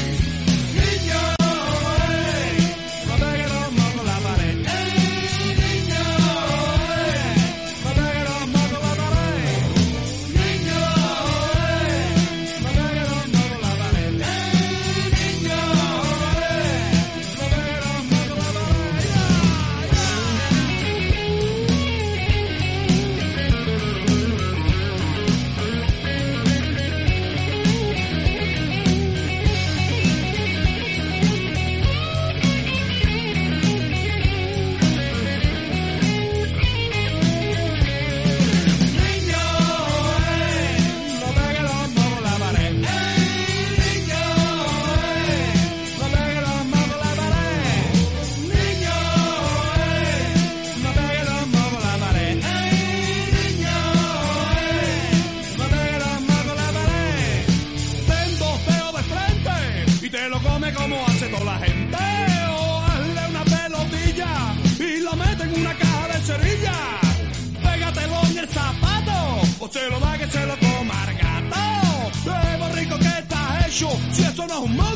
Oh. 74.57 74.69
money. 74.69 74.94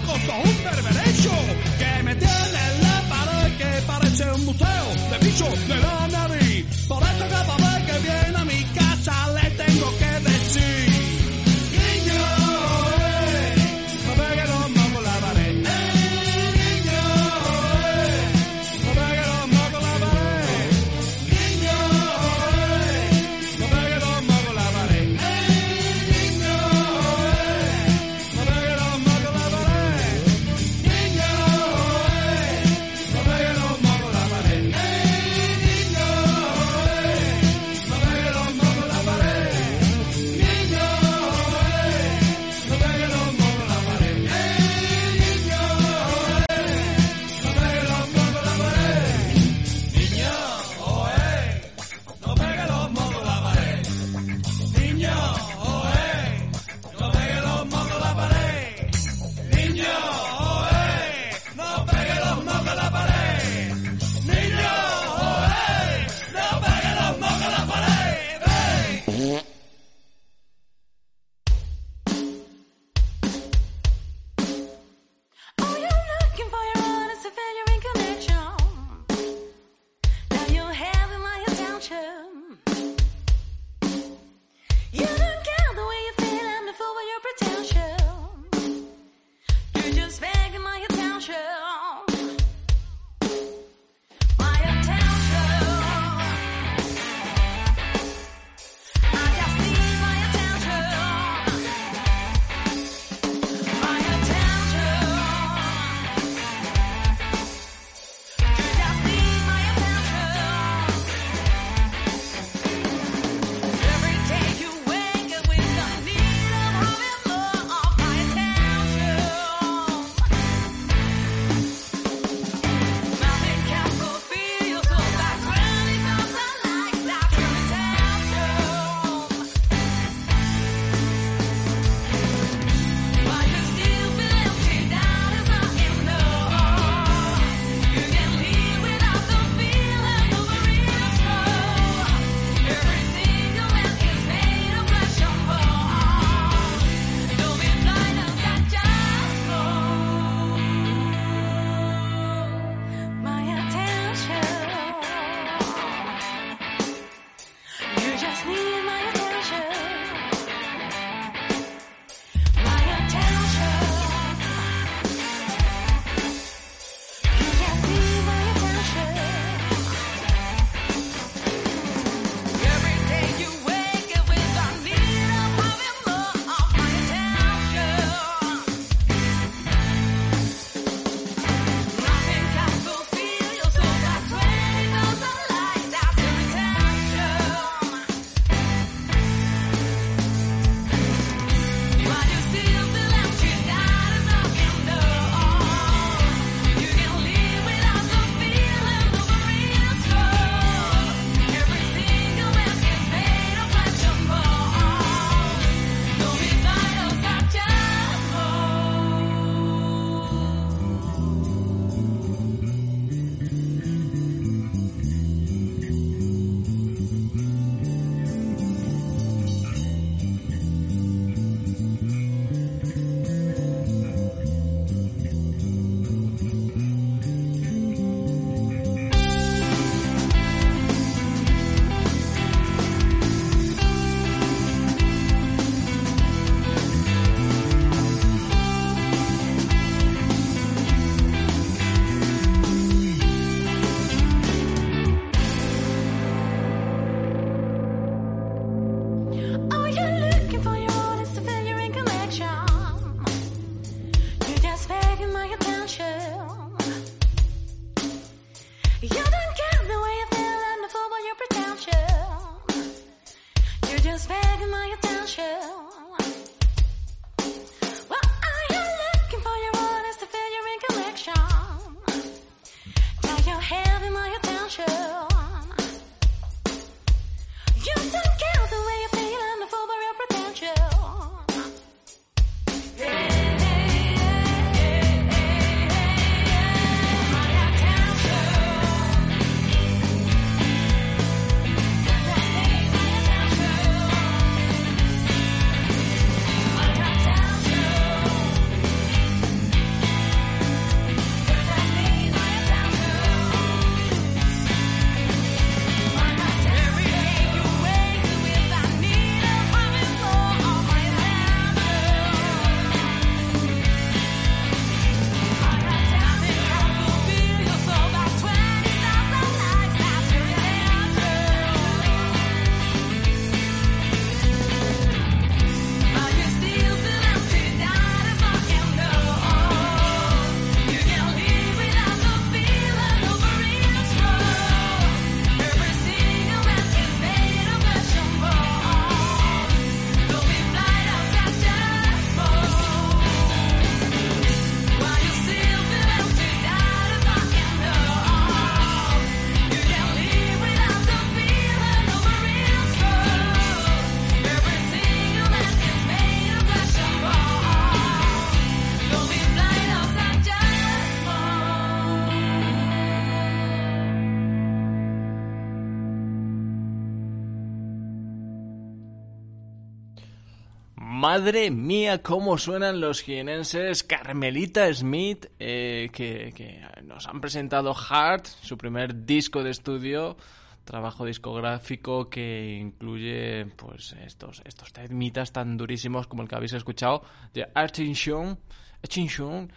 Madre 371.20 371.72
mía, 371.72 372.22
cómo 372.22 372.58
suenan 372.58 373.00
los 373.00 373.22
jienenses. 373.22 374.04
Carmelita 374.04 374.94
Smith, 374.94 375.46
eh, 375.58 376.10
que, 376.12 376.80
nos 377.02 377.26
han 377.26 377.40
presentado 377.40 377.92
Heart, 377.92 378.46
su 378.46 378.78
primer 378.78 379.26
disco 379.26 379.64
de 379.64 379.70
estudio, 379.70 380.36
trabajo 380.84 381.24
discográfico 381.24 382.30
que 382.30 382.78
incluye 382.80 383.66
pues 383.74 384.12
estos, 384.24 384.62
estos 384.64 384.92
temitas 384.92 385.50
tan 385.50 385.76
durísimos 385.76 386.28
como 386.28 386.42
el 386.42 386.48
que 386.48 386.54
habéis 386.54 386.74
escuchado 386.74 387.24
de 387.52 387.66
Attention, 387.74 388.56
Attention, 389.02 389.72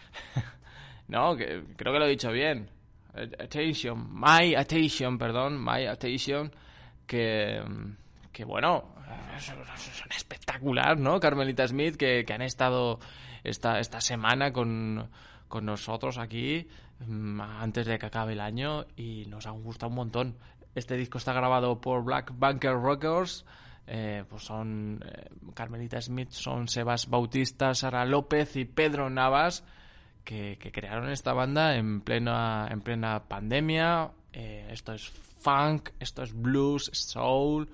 no, 1.08 1.34
que 1.34 1.64
creo 1.74 1.92
que 1.92 1.98
lo 1.98 2.06
he 2.06 2.10
dicho 2.10 2.30
bien, 2.30 2.70
Attention, 3.14 4.14
My 4.14 4.54
Attention, 4.54 5.18
perdón, 5.18 5.60
My 5.60 5.86
Attention, 5.86 6.52
que, 7.04 7.60
que 8.30 8.44
bueno, 8.44 8.94
son 9.40 10.12
espectacular, 10.14 10.98
¿no? 10.98 11.20
Carmelita 11.20 11.66
Smith, 11.66 11.96
que, 11.96 12.24
que 12.24 12.32
han 12.32 12.42
estado 12.42 13.00
esta, 13.44 13.80
esta 13.80 14.00
semana 14.00 14.52
con, 14.52 15.08
con 15.48 15.64
nosotros 15.64 16.18
aquí 16.18 16.68
mm, 17.06 17.40
antes 17.40 17.86
de 17.86 17.98
que 17.98 18.06
acabe 18.06 18.32
el 18.32 18.40
año 18.40 18.86
y 18.96 19.26
nos 19.26 19.46
han 19.46 19.62
gustado 19.62 19.90
un 19.90 19.96
montón. 19.96 20.36
Este 20.74 20.96
disco 20.96 21.18
está 21.18 21.32
grabado 21.32 21.80
por 21.80 22.04
Black 22.04 22.32
Bunker 22.34 22.76
Records. 22.76 23.44
Eh, 23.86 24.24
pues 24.28 24.44
son 24.44 25.04
eh, 25.04 25.28
Carmelita 25.54 26.00
Smith, 26.00 26.30
son 26.30 26.68
Sebas 26.68 27.08
Bautista, 27.08 27.74
Sara 27.74 28.04
López 28.04 28.54
y 28.56 28.64
Pedro 28.64 29.10
Navas 29.10 29.64
que, 30.24 30.56
que 30.58 30.72
crearon 30.72 31.10
esta 31.10 31.32
banda 31.32 31.76
en 31.76 32.00
plena, 32.00 32.68
en 32.70 32.80
plena 32.80 33.24
pandemia. 33.24 34.10
Eh, 34.32 34.68
esto 34.70 34.92
es 34.92 35.08
funk, 35.08 35.90
esto 36.00 36.22
es 36.22 36.32
blues, 36.32 36.90
soul, 36.92 37.68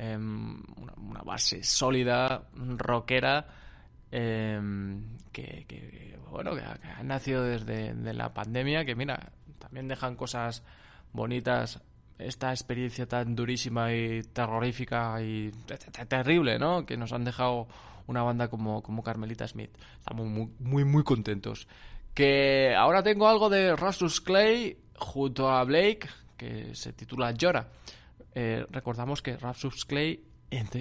eh, 0.00 0.16
una, 0.16 1.22
base 1.24 1.64
sólida, 1.64 2.44
rockera, 2.54 3.46
eh, 4.12 4.60
que, 5.32 6.16
bueno, 6.30 6.54
que 6.54 6.62
ha, 6.62 7.02
nacido 7.02 7.42
desde 7.42 7.94
de 7.94 8.14
la 8.14 8.32
pandemia, 8.32 8.84
que 8.84 8.94
mira, 8.94 9.32
también 9.58 9.88
dejan 9.88 10.14
cosas 10.14 10.62
bonitas. 11.12 11.82
Esta 12.18 12.50
experiencia 12.50 13.06
tan 13.06 13.34
durísima 13.34 13.92
y 13.92 14.22
terrorífica 14.22 15.20
y 15.22 15.52
terrible, 16.08 16.58
¿no? 16.58 16.84
Que 16.84 16.96
nos 16.96 17.12
han 17.12 17.24
dejado 17.24 17.68
una 18.06 18.22
banda 18.22 18.48
como, 18.48 18.82
como 18.82 19.02
Carmelita 19.02 19.46
Smith. 19.46 19.70
Estamos 19.98 20.26
muy, 20.26 20.50
muy, 20.58 20.84
muy 20.84 21.04
contentos. 21.04 21.68
Que 22.14 22.74
ahora 22.76 23.02
tengo 23.02 23.28
algo 23.28 23.48
de 23.48 23.76
Russell 23.76 24.24
Clay 24.24 24.76
junto 24.96 25.48
a 25.48 25.62
Blake, 25.64 26.08
que 26.36 26.74
se 26.74 26.92
titula 26.92 27.32
Llora. 27.32 27.68
Eh, 28.40 28.64
recordamos 28.70 29.20
que 29.20 29.36
Rapsus 29.36 29.84
Clay 29.84 30.22
ent 30.48 30.76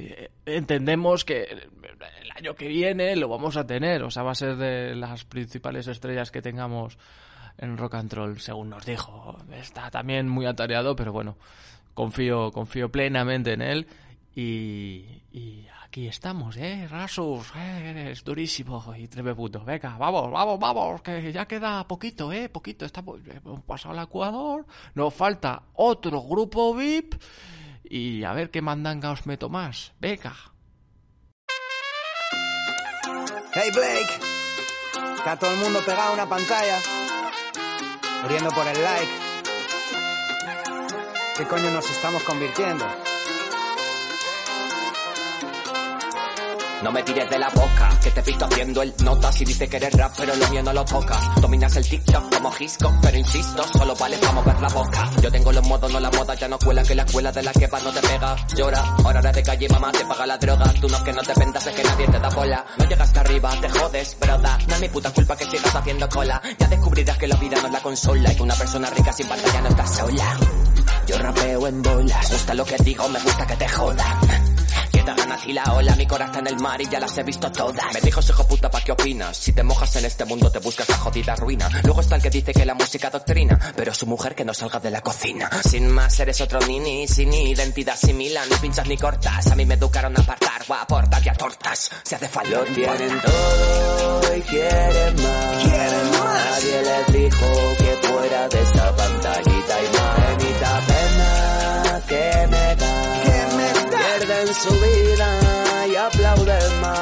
entendemos 0.45 1.25
que 1.25 1.41
el 1.41 2.31
año 2.35 2.53
que 2.53 2.67
viene 2.67 3.15
lo 3.15 3.29
vamos 3.29 3.57
a 3.57 3.65
tener, 3.65 4.03
o 4.03 4.11
sea, 4.11 4.21
va 4.21 4.33
a 4.33 4.35
ser 4.35 4.57
de 4.57 4.93
las 4.93 5.25
principales 5.25 5.87
estrellas 5.87 6.29
que 6.29 6.43
tengamos 6.43 6.99
en 7.57 7.75
Rock 7.75 7.95
and 7.95 8.13
Roll, 8.13 8.39
según 8.39 8.69
nos 8.69 8.85
dijo. 8.85 9.39
Está 9.51 9.89
también 9.89 10.29
muy 10.29 10.45
atareado, 10.45 10.95
pero 10.95 11.11
bueno, 11.11 11.35
confío, 11.95 12.51
confío 12.51 12.91
plenamente 12.91 13.53
en 13.53 13.63
él 13.63 13.87
y, 14.39 15.23
y 15.31 15.67
aquí 15.83 16.07
estamos, 16.07 16.57
¿eh? 16.57 16.87
Rasus, 16.87 17.47
eh, 17.55 17.89
eres 17.89 18.23
durísimo 18.23 18.93
y 18.95 19.07
treme 19.07 19.33
puto. 19.33 19.63
Venga, 19.65 19.97
vamos, 19.97 20.31
vamos, 20.31 20.59
vamos, 20.59 21.01
que 21.01 21.31
ya 21.31 21.47
queda 21.47 21.87
poquito, 21.87 22.31
¿eh? 22.31 22.47
Poquito, 22.47 22.85
estamos, 22.85 23.19
hemos 23.25 23.63
pasado 23.63 23.97
al 23.97 24.05
Ecuador, 24.05 24.67
nos 24.93 25.11
falta 25.11 25.63
otro 25.73 26.21
grupo 26.21 26.75
VIP 26.75 27.15
y 27.83 28.23
a 28.25 28.33
ver 28.33 28.51
qué 28.51 28.61
mandanga 28.61 29.09
os 29.09 29.25
meto 29.25 29.49
más. 29.49 29.93
Venga. 29.99 30.35
Hey 33.55 33.71
Blake, 33.73 35.15
está 35.15 35.39
todo 35.39 35.51
el 35.51 35.57
mundo 35.57 35.79
pegado 35.83 36.11
a 36.11 36.13
una 36.13 36.29
pantalla, 36.29 36.79
muriendo 38.21 38.51
por 38.51 38.67
el 38.67 38.83
like. 38.83 39.11
¿Qué 41.37 41.43
coño 41.45 41.71
nos 41.71 41.89
estamos 41.89 42.21
convirtiendo? 42.21 42.85
No 46.83 46.91
me 46.91 47.01
tires 47.01 47.27
de 47.27 47.39
la 47.39 47.49
boca, 47.49 47.89
que 48.03 48.11
te 48.11 48.19
he 48.19 48.23
visto 48.23 48.45
haciendo 48.45 48.81
el 48.83 48.93
notas 49.03 49.41
y 49.41 49.45
dice 49.45 49.67
que 49.67 49.77
eres 49.77 49.93
rap, 49.93 50.13
pero 50.15 50.35
lo 50.35 50.47
mío 50.49 50.61
no 50.61 50.73
lo 50.73 50.85
tocas. 50.85 51.41
Dominas 51.41 51.75
el 51.75 51.89
TikTok 51.89 52.35
como 52.35 52.51
Gisco, 52.51 52.93
pero 53.01 53.17
insisto, 53.17 53.63
solo 53.75 53.95
vale 53.95 54.17
para 54.19 54.33
mover 54.33 54.61
la 54.61 54.67
boca. 54.69 55.09
Yo 55.21 55.31
tengo 55.31 55.51
los 55.51 55.67
modos, 55.67 55.91
no 55.91 55.99
la 55.99 56.11
moda, 56.11 56.35
ya 56.35 56.47
no 56.47 56.59
cuela, 56.59 56.83
que 56.83 56.93
la 56.93 57.03
escuela 57.03 57.31
de 57.31 57.41
la 57.41 57.51
que 57.51 57.65
va 57.65 57.79
no 57.79 57.91
te 57.91 58.01
pega. 58.01 58.35
Llora, 58.55 58.95
ahora 59.03 59.31
de 59.31 59.43
calle, 59.43 59.69
mamá, 59.69 59.91
te 59.91 60.05
paga 60.05 60.27
la 60.27 60.37
droga. 60.37 60.73
Tú 60.79 60.87
no 60.87 60.97
es 60.97 61.03
que 61.03 61.13
no 61.13 61.21
te 61.23 61.33
vendas, 61.33 61.65
es 61.65 61.73
que 61.73 61.83
nadie 61.83 62.07
te 62.07 62.19
da 62.19 62.29
bola. 62.29 62.65
No 62.77 62.85
llegas 62.85 63.07
hasta 63.07 63.21
arriba, 63.21 63.49
te 63.59 63.69
jodes, 63.69 64.17
broda. 64.19 64.57
No 64.67 64.75
es 64.75 64.81
mi 64.81 64.89
puta 64.89 65.11
culpa 65.11 65.35
que 65.35 65.45
sigas 65.45 65.75
haciendo 65.75 66.09
cola. 66.09 66.41
Ya 66.59 66.67
descubrirás 66.67 67.17
que 67.17 67.27
la 67.27 67.35
vida 67.37 67.57
no 67.59 67.67
es 67.67 67.73
la 67.73 67.81
consola 67.81 68.31
y 68.31 68.35
que 68.35 68.43
una 68.43 68.55
persona 68.55 68.89
rica 68.91 69.11
sin 69.13 69.27
pantalla 69.27 69.61
no 69.61 69.69
está 69.69 69.87
sola. 69.87 70.37
Yo 71.07 71.17
rapeo 71.17 71.67
en 71.67 71.81
bolas, 71.81 72.31
gusta 72.31 72.53
lo 72.53 72.65
que 72.65 72.75
digo, 72.83 73.09
me 73.09 73.19
gusta 73.19 73.47
que 73.47 73.55
te 73.55 73.67
jodan 73.67 74.56
la 75.15 75.95
mi 75.95 76.05
corazón 76.05 76.27
está 76.27 76.39
en 76.39 76.47
el 76.47 76.59
mar 76.61 76.81
y 76.81 76.89
ya 76.89 76.99
las 76.99 77.17
he 77.17 77.23
visto 77.23 77.51
todas. 77.51 77.93
Me 77.93 78.01
dijo, 78.01 78.19
hijo 78.19 78.47
puta, 78.47 78.69
¿pa' 78.69 78.81
qué 78.81 78.91
opinas? 78.91 79.37
Si 79.37 79.53
te 79.53 79.63
mojas 79.63 79.95
en 79.95 80.05
este 80.05 80.25
mundo 80.25 80.51
te 80.51 80.59
buscas 80.59 80.89
la 80.89 80.97
jodida 80.97 81.35
ruina. 81.35 81.69
Luego 81.83 82.01
está 82.01 82.15
el 82.15 82.21
que 82.21 82.29
dice 82.29 82.53
que 82.53 82.65
la 82.65 82.73
música 82.73 83.09
doctrina, 83.09 83.57
pero 83.75 83.93
su 83.93 84.05
mujer 84.05 84.35
que 84.35 84.43
no 84.43 84.53
salga 84.53 84.79
de 84.79 84.91
la 84.91 85.01
cocina. 85.01 85.49
Sin 85.63 85.89
más, 85.89 86.19
eres 86.19 86.41
otro 86.41 86.59
nini, 86.61 87.07
sin 87.07 87.33
identidad 87.33 87.95
similar, 87.95 88.45
ni 88.49 88.55
pinchas 88.57 88.87
ni 88.87 88.97
cortas. 88.97 89.47
A 89.47 89.55
mí 89.55 89.65
me 89.65 89.75
educaron 89.75 90.17
a 90.17 90.21
apartar, 90.21 90.63
o 90.67 90.73
a 90.73 90.81
aportar 90.81 91.25
y 91.25 91.29
a 91.29 91.33
tortas. 91.33 91.91
Se 92.03 92.15
hace 92.15 92.27
falta. 92.27 92.49
Lo 92.49 92.63
tienen 92.65 93.21
todo 93.21 94.35
y 94.35 94.41
quieren 94.41 95.15
más. 95.15 95.63
Quieren 95.63 96.11
más. 96.11 96.45
Nadie 96.51 96.81
les 96.83 97.13
dijo 97.13 97.45
que 97.77 98.07
fuera 98.07 98.47
de 98.49 98.61
esta 98.61 98.91
y 105.87 105.95
aplauden 105.95 106.81
más. 106.81 107.01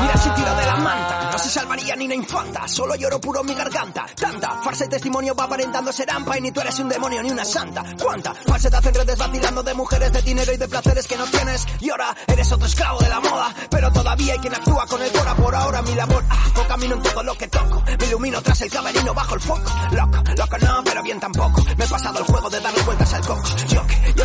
Mira 0.00 0.16
si 0.16 0.30
tiro 0.30 0.54
de 0.54 0.66
la 0.66 0.76
manta, 0.76 1.30
no 1.32 1.38
se 1.38 1.48
salvaría 1.48 1.96
ni 1.96 2.04
una 2.04 2.14
infanta, 2.14 2.68
solo 2.68 2.94
lloro 2.96 3.18
puro 3.20 3.42
mi 3.42 3.54
garganta. 3.54 4.04
Tanta 4.14 4.60
farsa 4.62 4.86
testimonio 4.88 5.34
va 5.34 5.44
aparentando 5.44 5.90
ser 5.90 6.10
ampa 6.10 6.36
y 6.36 6.42
ni 6.42 6.52
tú 6.52 6.60
eres 6.60 6.78
un 6.80 6.88
demonio 6.88 7.22
ni 7.22 7.30
una 7.30 7.44
santa. 7.44 7.82
¿Cuánta 8.02 8.34
falsedad 8.34 8.86
en 8.86 8.94
redes 8.94 9.16
vacilando 9.16 9.62
de 9.62 9.74
mujeres, 9.74 10.12
de 10.12 10.22
dinero 10.22 10.52
y 10.52 10.56
de 10.58 10.68
placeres 10.68 11.06
que 11.06 11.16
no 11.16 11.24
tienes? 11.24 11.66
Y 11.80 11.90
ahora 11.90 12.14
eres 12.26 12.52
otro 12.52 12.66
esclavo 12.66 12.98
de 13.00 13.08
la 13.08 13.20
moda, 13.20 13.54
pero 13.70 13.90
todavía 13.90 14.34
hay 14.34 14.38
quien 14.40 14.54
actúa 14.54 14.86
con 14.86 15.00
el 15.02 15.12
cora 15.12 15.34
por 15.34 15.54
ahora 15.54 15.82
mi 15.82 15.94
labor. 15.94 16.24
Ah, 16.28 16.42
camino 16.68 16.94
en 16.94 17.02
todo 17.02 17.22
lo 17.22 17.34
que 17.36 17.48
toco, 17.48 17.82
me 17.98 18.06
ilumino 18.06 18.40
tras 18.40 18.60
el 18.62 18.70
camerino 18.70 19.12
bajo 19.12 19.34
el 19.34 19.40
foco. 19.40 19.72
Loco, 19.92 20.22
loco 20.36 20.58
no, 20.58 20.84
pero 20.84 21.02
bien 21.02 21.20
tampoco. 21.20 21.51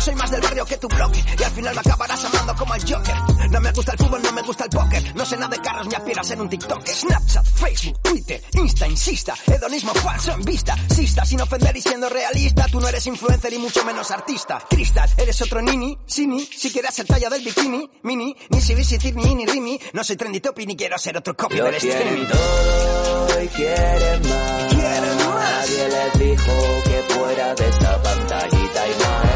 Soy 0.08 0.14
más 0.16 0.30
del 0.30 0.40
barrio 0.40 0.64
que 0.64 0.78
tu 0.78 0.88
bloque 0.88 1.22
y 1.38 1.42
al 1.42 1.50
final 1.52 1.74
me 1.74 1.80
acabarás 1.80 2.24
amando 2.24 2.54
como 2.54 2.74
el 2.74 2.80
Joker. 2.80 3.14
No 3.50 3.60
me 3.60 3.72
gusta 3.72 3.92
el 3.92 3.98
fútbol, 3.98 4.22
no 4.22 4.32
me 4.32 4.42
gusta 4.42 4.64
el 4.64 4.70
póker, 4.70 5.14
no 5.14 5.24
sé 5.26 5.36
nada 5.36 5.54
de 5.54 5.62
carros 5.62 5.86
ni 5.86 5.94
aspiras 5.94 6.26
ser 6.26 6.40
un 6.40 6.48
TikTok. 6.48 6.86
Snapchat, 6.86 7.44
Facebook, 7.44 8.00
Twitter, 8.02 8.42
Insta, 8.54 8.88
insista, 8.88 9.34
hedonismo 9.46 9.92
falso 9.94 10.32
en 10.32 10.42
vista, 10.42 10.74
sista, 10.88 11.26
sin 11.26 11.40
ofender 11.42 11.76
y 11.76 11.82
siendo 11.82 12.08
realista, 12.08 12.66
tú 12.70 12.80
no 12.80 12.88
eres 12.88 13.06
influencer 13.06 13.52
y 13.52 13.58
mucho 13.58 13.84
menos 13.84 14.10
artista. 14.10 14.62
Cristal, 14.70 15.10
eres 15.18 15.42
otro 15.42 15.60
nini, 15.60 15.98
sini, 16.06 16.46
si 16.46 16.70
quieres 16.70 16.94
ser 16.94 17.06
talla 17.06 17.28
del 17.28 17.44
bikini, 17.44 17.90
mini, 18.04 18.34
ni 18.48 18.60
si 18.62 18.74
visitir 18.74 19.14
ni 19.14 19.34
ni 19.34 19.44
rimi, 19.44 19.78
no 19.92 20.02
soy 20.02 20.16
trendy 20.16 20.40
topi 20.40 20.64
ni 20.64 20.74
quiero 20.74 20.96
ser 20.96 21.18
otro 21.18 21.36
copy 21.36 21.56
Lo 21.56 21.64
del 21.64 21.74
streaming. 21.74 22.04
tienen 22.04 22.28
todo 22.28 23.42
y 23.42 23.48
quieren 23.48 24.22
más. 24.22 24.74
Quieren 24.74 25.16
más. 25.18 25.68
Nadie 25.68 25.88
les 25.88 26.18
dijo 26.18 26.82
que 26.84 27.14
fuera 27.14 27.54
de 27.54 27.68
esta 27.68 28.02
pantallita 28.02 28.88
y 28.88 28.90
más. 29.02 29.28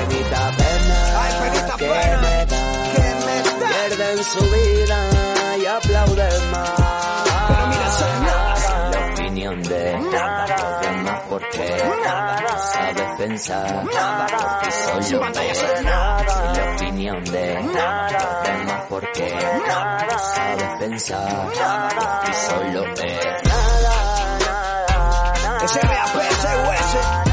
Penita 1.66 1.76
que 1.76 1.86
me 1.86 2.46
da. 2.46 2.62
Que 2.92 3.06
me 3.24 3.36
da. 3.42 3.68
Pierden 3.68 4.24
su 4.24 4.40
vida 4.40 4.98
y 5.58 5.66
aplauden 5.66 6.50
más. 6.50 6.70
Pero 7.48 7.66
mira, 7.68 7.90
soy 7.90 8.20
nada. 8.20 8.90
La 8.92 9.12
opinión 9.12 9.62
de 9.62 9.92
los 9.92 10.80
demás 10.82 11.20
porque 11.28 11.66
sabes 12.72 13.16
pensar 13.18 13.82
por 13.82 14.58
ti 14.60 14.70
Sin 14.70 15.02
solo. 15.04 15.20
pantalla 15.22 15.54
soy 15.54 15.84
nada. 15.84 16.52
La 16.54 16.74
opinión 16.74 17.24
de 17.24 17.54
los 17.62 18.42
demás 18.44 18.82
porque 18.88 19.28
sabes 20.34 20.68
pensar 20.78 21.46
por 21.94 22.20
ti 22.24 22.32
solo 22.48 22.86
es 22.94 23.32
Es 25.62 25.74
RAP, 25.80 26.14
SUS. 26.42 26.94
Es 27.26 27.31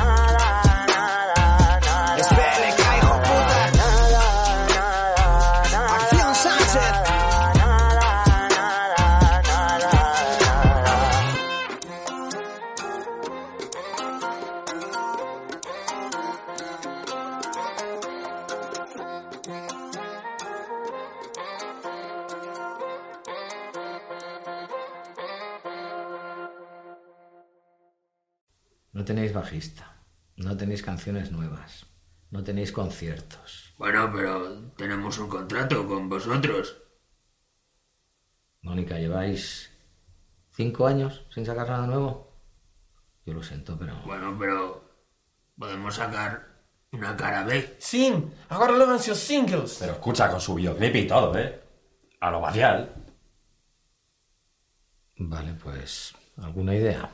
No 28.92 29.06
tenéis 29.06 29.34
bajista, 29.34 29.96
no 30.36 30.58
tenéis 30.58 30.82
canciones 30.82 31.32
nuevas, 31.32 31.86
no 32.32 32.44
tenéis 32.44 32.72
conciertos. 32.72 33.74
Bueno, 33.78 34.12
pero 34.14 34.72
tenemos 34.78 35.18
un 35.20 35.30
contrato 35.30 35.88
con 35.88 36.10
vosotros. 36.10 36.76
Mónica, 38.62 38.98
¿lleváis 38.98 39.70
cinco 40.52 40.88
años 40.88 41.24
sin 41.30 41.46
sacar 41.46 41.70
nada 41.70 41.86
nuevo? 41.86 42.34
Yo 43.26 43.34
lo 43.34 43.44
siento, 43.44 43.78
pero... 43.78 43.96
Bueno, 44.06 44.36
pero 44.40 44.84
podemos 45.58 45.96
sacar 45.96 46.64
una 46.92 47.16
cara 47.16 47.44
B. 47.44 47.76
Sim, 47.80 48.32
agora 48.50 48.76
levan-se 48.76 49.12
os 49.12 49.20
singles. 49.20 49.78
Pero 49.80 49.94
escucha 49.94 50.30
con 50.32 50.42
su 50.42 50.56
videoclip 50.56 50.96
y 50.96 51.08
todo, 51.08 51.38
¿eh? 51.38 51.62
A 52.22 52.32
lo 52.32 52.42
vacial. 52.42 52.92
Vale, 55.18 55.54
pues... 55.54 56.16
¿Alguna 56.38 56.74
idea? 56.74 57.10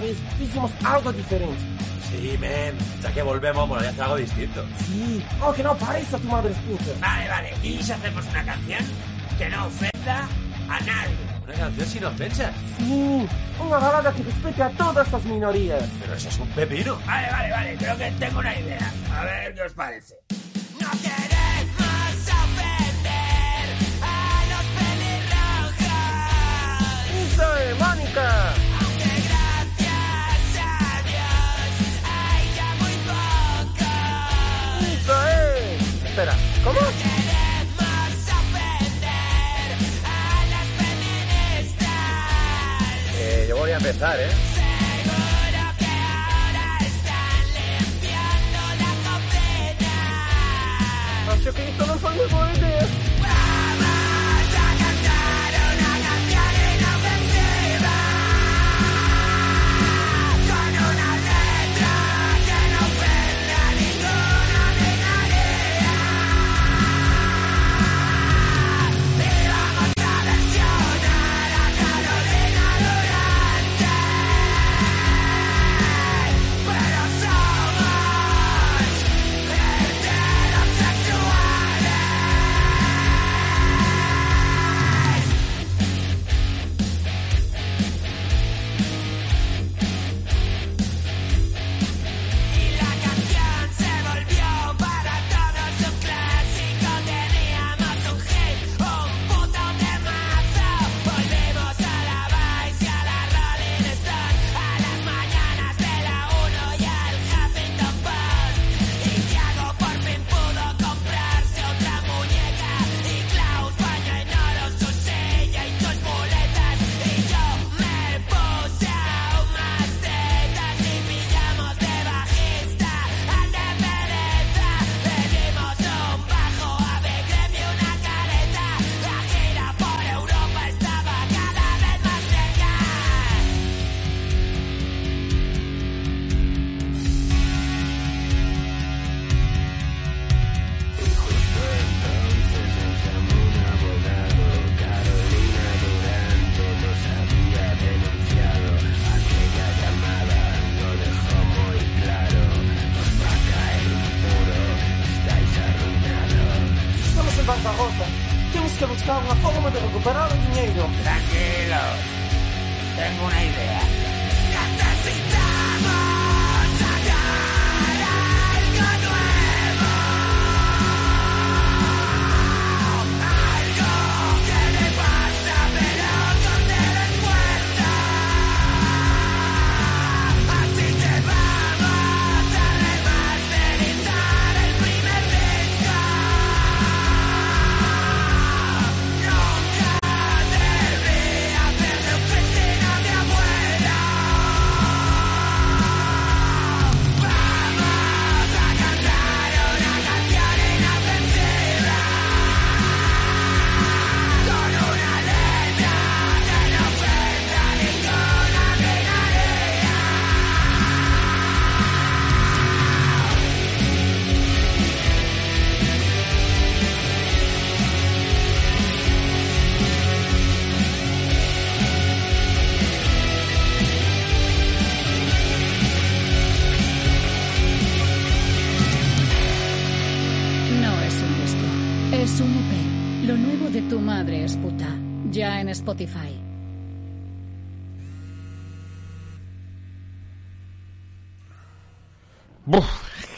Vez 0.00 0.16
fizemos 0.38 0.70
algo 0.84 1.12
diferente? 1.12 1.58
Sí, 2.10 2.36
men. 2.40 2.76
Ya 3.02 3.12
que 3.12 3.22
volvemos, 3.22 3.68
bueno, 3.68 3.82
ya 3.84 3.90
hacer 3.90 4.02
algo 4.02 4.16
distinto. 4.16 4.64
Sí, 4.86 5.22
algo 5.40 5.52
que 5.54 5.62
no 5.62 5.76
parece 5.76 6.16
a 6.16 6.18
tu 6.18 6.28
madre 6.28 6.52
puta. 6.66 6.92
Vale, 7.00 7.28
vale. 7.28 7.50
¿Y 7.62 7.82
si 7.82 7.92
hacemos 7.92 8.24
una 8.26 8.44
canción 8.44 8.84
que 9.38 9.48
no 9.48 9.66
ofenda 9.66 10.28
a 10.68 10.80
nadie? 10.80 11.16
Una 11.44 11.54
canción 11.54 11.86
sin 11.88 12.04
ofensa. 12.04 12.52
Sí, 12.78 13.26
unha 13.60 13.78
balada 13.78 14.12
que 14.12 14.22
respete 14.24 14.62
a 14.62 14.70
todas 14.76 15.08
as 15.12 15.24
minorías. 15.24 15.84
Pero 16.00 16.14
eso 16.14 16.28
es 16.28 16.38
un 16.38 16.48
pepino. 16.56 16.96
Vale, 17.06 17.28
vale, 17.30 17.50
vale. 17.50 17.76
Creo 17.76 17.96
que 17.96 18.10
tengo 18.18 18.38
una 18.40 18.54
idea. 18.58 18.92
A 19.12 19.24
ver 19.24 19.54
qué 19.54 19.62
os 19.62 19.72
parece. 19.72 20.14
No 20.80 20.90
queremos 21.00 22.16
ofender 22.28 23.66
a 24.00 24.16
los 24.52 24.64
pelirrojos. 24.76 25.92
É, 27.42 27.74
Mónica! 27.74 28.71
Espera, 36.12 36.34
como? 36.62 36.78
Queremos 36.78 36.92
ofender 38.28 39.68
a 40.04 40.44
las 40.52 40.66
feministas. 40.76 41.88
Eh, 43.18 43.46
yo 43.48 43.56
voy 43.56 43.70
a 43.70 43.76
empezar, 43.78 44.20
¿eh? 44.20 44.28
Seguro 44.52 45.62
que 45.78 45.86
ahora 45.86 46.66
están 46.80 47.44
limpiando 47.56 48.60
la 48.82 48.92
cocina. 49.08 49.94
Acho 51.32 51.50
que 51.54 51.64
non 51.80 51.96
foi 51.96 52.12
moi 52.12 52.28
boa 52.28 52.52
idea. 52.52 53.11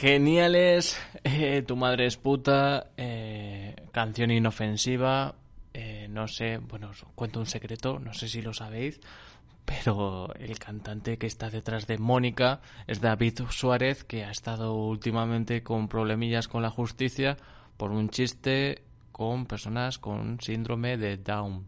Geniales. 0.05 0.99
eh, 1.25 1.63
tu 1.67 1.77
madre 1.77 2.05
es 2.07 2.19
puta. 2.19 2.89
eh, 2.99 3.75
canción 3.91 4.31
inofensiva. 4.31 5.35
eh, 5.73 6.07
no 6.11 6.29
sé, 6.29 6.59
bueno, 6.59 6.91
os 6.91 7.05
cuento 7.15 7.41
un 7.41 7.47
secreto, 7.47 7.99
no 7.99 8.13
sé 8.13 8.29
si 8.29 8.43
lo 8.43 8.53
sabéis. 8.53 9.01
Pero 9.65 10.29
el 10.35 10.59
cantante 10.59 11.17
que 11.17 11.27
está 11.27 11.49
detrás 11.49 11.87
de 11.87 11.97
Mónica 11.97 12.61
es 12.87 13.01
David 13.01 13.41
Suárez, 13.49 14.05
que 14.05 14.25
ha 14.25 14.31
estado 14.31 14.75
últimamente 14.75 15.63
con 15.63 15.89
problemillas 15.89 16.49
con 16.49 16.61
la 16.63 16.69
justicia 16.71 17.39
por 17.79 17.91
un 17.91 18.11
chiste 18.11 18.83
con 19.11 19.47
personas 19.47 19.99
con 19.99 20.39
síndrome 20.41 20.99
de 20.99 21.17
Down. 21.17 21.67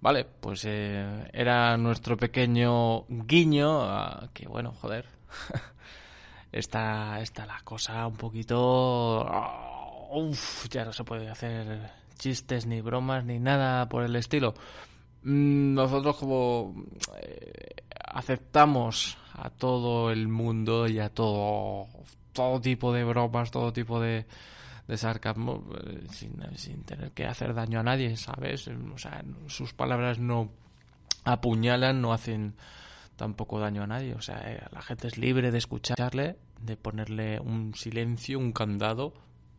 Vale, 0.00 0.24
pues 0.24 0.64
eh, 0.66 1.28
era 1.32 1.76
nuestro 1.76 2.16
pequeño 2.16 3.06
guiño 3.08 3.82
a 3.82 4.30
que, 4.32 4.46
bueno, 4.46 4.72
joder, 4.80 5.06
está, 6.52 7.20
está 7.20 7.46
la 7.46 7.60
cosa 7.62 8.06
un 8.06 8.16
poquito... 8.16 9.26
Uf, 10.12 10.68
ya 10.68 10.84
no 10.84 10.92
se 10.92 11.04
puede 11.04 11.30
hacer 11.30 11.90
chistes 12.18 12.66
ni 12.66 12.80
bromas 12.80 13.24
ni 13.24 13.38
nada 13.38 13.88
por 13.88 14.02
el 14.02 14.16
estilo. 14.16 14.54
Mm, 15.22 15.74
Nosotros 15.74 16.16
como 16.16 16.74
eh, 17.22 17.74
aceptamos 18.12 19.16
a 19.34 19.50
todo 19.50 20.10
el 20.10 20.28
mundo 20.28 20.88
y 20.88 20.98
a 20.98 21.08
todo, 21.10 21.86
todo 22.32 22.60
tipo 22.60 22.92
de 22.92 23.04
bromas, 23.04 23.50
todo 23.50 23.72
tipo 23.72 24.00
de, 24.00 24.26
de 24.88 24.96
sarcasmo, 24.96 25.64
eh, 25.86 26.06
sin, 26.10 26.32
sin 26.56 26.82
tener 26.82 27.12
que 27.12 27.26
hacer 27.26 27.54
daño 27.54 27.80
a 27.80 27.84
nadie, 27.84 28.16
¿sabes? 28.16 28.68
O 28.68 28.98
sea, 28.98 29.22
sus 29.46 29.72
palabras 29.72 30.18
no 30.18 30.50
apuñalan, 31.24 32.00
no 32.00 32.12
hacen 32.12 32.54
tampoco 33.20 33.60
daño 33.60 33.82
a 33.82 33.86
nadie. 33.86 34.14
O 34.14 34.22
sea, 34.22 34.40
eh, 34.50 34.62
la 34.72 34.80
gente 34.80 35.06
es 35.06 35.18
libre 35.18 35.50
de 35.50 35.58
escucharle, 35.58 36.36
de 36.60 36.76
ponerle 36.76 37.38
un 37.38 37.74
silencio, 37.74 38.38
un 38.38 38.52
candado. 38.52 39.12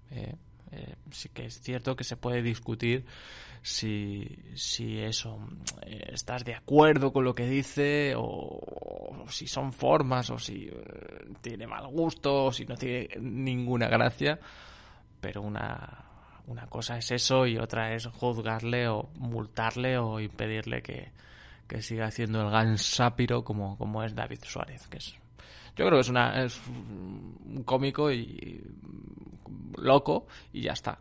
eh, 0.10 0.36
eh, 0.72 0.96
sí 1.12 1.28
que 1.30 1.46
es 1.46 1.60
cierto 1.60 1.98
que 1.98 2.06
se 2.06 2.16
puede 2.16 2.42
discutir 2.42 3.06
si, 3.62 4.26
si 4.56 5.00
eso, 5.00 5.38
eh, 5.82 6.12
estás 6.14 6.46
de 6.46 6.56
acuerdo 6.56 7.12
con 7.12 7.26
lo 7.26 7.36
que 7.36 7.46
dice 7.46 8.14
o, 8.16 9.26
si 9.28 9.48
son 9.48 9.74
formas 9.74 10.30
o 10.30 10.40
si 10.40 10.70
eh, 10.72 11.34
tiene 11.42 11.68
mal 11.68 11.88
gusto 11.88 12.46
o 12.46 12.52
si 12.54 12.66
no 12.66 12.76
tiene 12.78 13.10
ninguna 13.20 13.90
gracia. 13.90 14.40
Pero 15.20 15.42
una, 15.42 16.06
una 16.48 16.68
cosa 16.68 16.98
es 16.98 17.12
eso 17.12 17.46
y 17.46 17.58
otra 17.58 17.94
es 17.94 18.08
juzgarle 18.08 18.88
o 18.88 19.10
multarle 19.18 19.98
o 19.98 20.22
impedirle 20.22 20.82
que, 20.82 21.12
que 21.72 21.82
siga 21.82 22.08
haciendo 22.08 22.42
el 22.42 22.50
gansapiro 22.52 23.46
como, 23.46 23.78
como 23.78 24.04
es 24.04 24.14
David 24.14 24.40
Suárez, 24.44 24.88
que 24.90 24.98
es 24.98 25.16
yo 25.78 25.86
creo 25.86 25.92
que 25.92 26.00
es 26.02 26.10
una 26.10 26.44
es 26.44 26.60
un 26.68 27.64
cómico 27.66 28.12
y 28.12 28.62
loco 29.78 30.28
y 30.52 30.64
ya 30.64 30.74
está. 30.74 31.00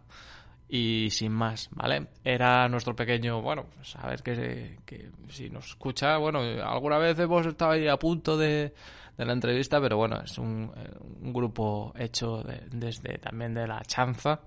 Y 0.68 1.09
sin 1.11 1.33
más, 1.33 1.68
¿vale? 1.73 2.07
Era 2.23 2.68
nuestro 2.68 2.95
pequeño, 2.95 3.43
bueno, 3.43 3.66
pues 3.75 3.97
a 3.97 4.07
ver 4.07 4.23
que, 4.23 4.79
que 4.87 5.11
si 5.29 5.51
nos 5.51 5.66
escucha, 5.71 6.16
bueno, 6.18 6.39
alguna 6.64 6.99
vez 6.99 7.18
hemos 7.18 7.45
estado 7.45 7.73
ahí 7.73 7.89
a 7.89 7.97
punto 7.97 8.37
de, 8.39 8.73
de 9.18 9.25
la 9.25 9.33
entrevista, 9.33 9.81
pero 9.81 9.97
bueno, 9.97 10.21
es 10.23 10.39
un, 10.39 10.71
eh, 10.77 10.89
un 11.23 11.33
grupo 11.33 11.93
hecho 11.99 12.45
de- 12.45 12.62
desde 12.71 13.18
también 13.18 13.53
de 13.55 13.66
la 13.66 13.83
chanza. 13.83 14.43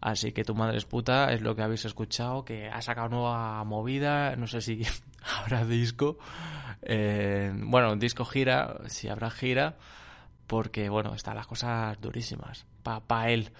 Así 0.00 0.32
que 0.32 0.44
tu 0.44 0.54
madre 0.54 0.78
es 0.78 0.84
puta, 0.84 1.32
es 1.32 1.42
lo 1.42 1.56
que 1.56 1.62
habéis 1.62 1.84
escuchado, 1.84 2.44
que 2.44 2.68
ha 2.68 2.80
sacado 2.82 3.08
nueva 3.08 3.64
movida, 3.64 4.36
no 4.36 4.46
sé 4.46 4.60
si 4.60 4.82
habrá 5.40 5.64
disco. 5.64 6.18
Eh, 6.82 7.52
bueno, 7.54 7.96
disco 7.96 8.24
gira, 8.24 8.78
si 8.86 9.08
habrá 9.08 9.30
gira, 9.30 9.76
porque 10.46 10.88
bueno, 10.88 11.14
están 11.14 11.36
las 11.36 11.46
cosas 11.46 12.00
durísimas 12.00 12.66
para 12.82 13.30
él. 13.30 13.52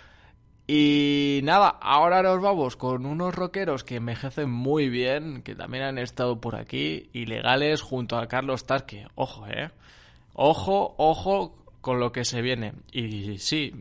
Y 0.70 1.40
nada, 1.44 1.78
ahora 1.80 2.22
nos 2.22 2.42
vamos 2.42 2.76
con 2.76 3.06
unos 3.06 3.34
rockeros 3.34 3.84
que 3.84 3.96
envejecen 3.96 4.50
muy 4.50 4.90
bien, 4.90 5.42
que 5.42 5.54
también 5.54 5.84
han 5.84 5.98
estado 5.98 6.40
por 6.42 6.56
aquí, 6.56 7.08
ilegales, 7.14 7.80
junto 7.80 8.18
a 8.18 8.28
Carlos 8.28 8.66
Tarque. 8.66 9.06
Ojo, 9.14 9.46
eh. 9.48 9.70
Ojo, 10.34 10.94
ojo 10.98 11.64
con 11.80 11.98
lo 12.00 12.12
que 12.12 12.26
se 12.26 12.42
viene. 12.42 12.74
Y 12.92 13.38
sí, 13.38 13.72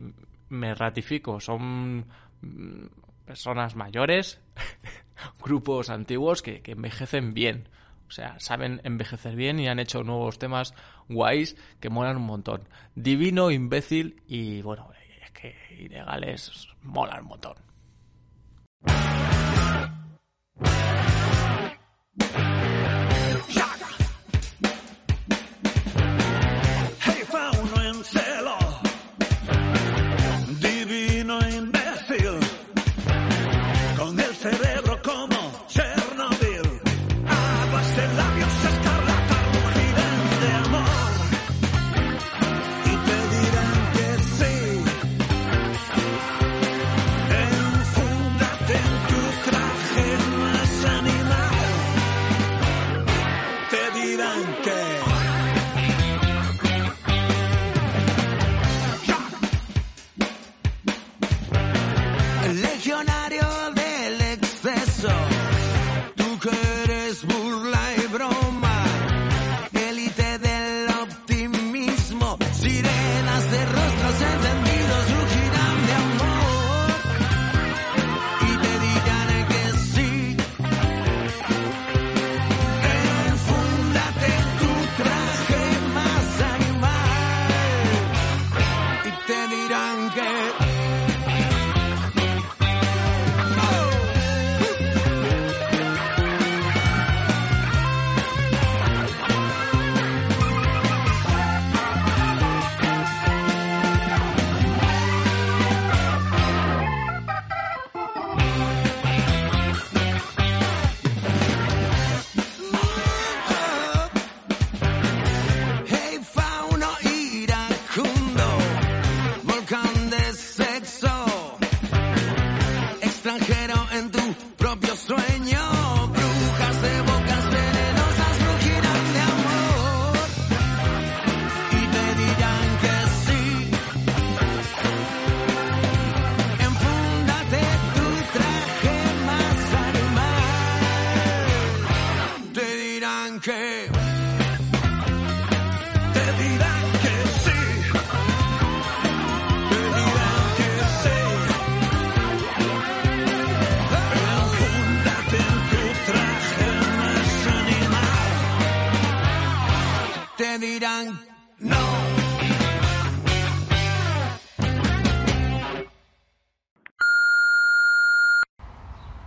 me 0.48 0.74
ratifico, 0.74 1.40
son 1.40 2.06
personas 3.24 3.76
mayores, 3.76 4.40
grupos 5.42 5.90
antiguos 5.90 6.42
que, 6.42 6.62
que 6.62 6.72
envejecen 6.72 7.34
bien. 7.34 7.68
O 8.08 8.10
sea, 8.10 8.40
saben 8.40 8.80
envejecer 8.84 9.36
bien 9.36 9.60
y 9.60 9.68
han 9.68 9.78
hecho 9.78 10.02
nuevos 10.02 10.38
temas 10.38 10.74
guays 11.08 11.56
que 11.78 11.90
molan 11.90 12.16
un 12.16 12.24
montón. 12.24 12.68
Divino, 12.94 13.50
imbécil 13.50 14.22
y 14.26 14.62
bueno, 14.62 14.90
es 15.22 15.30
que 15.32 15.54
ilegales 15.78 16.68
molan 16.82 17.22
un 17.22 17.28
montón. 17.28 17.54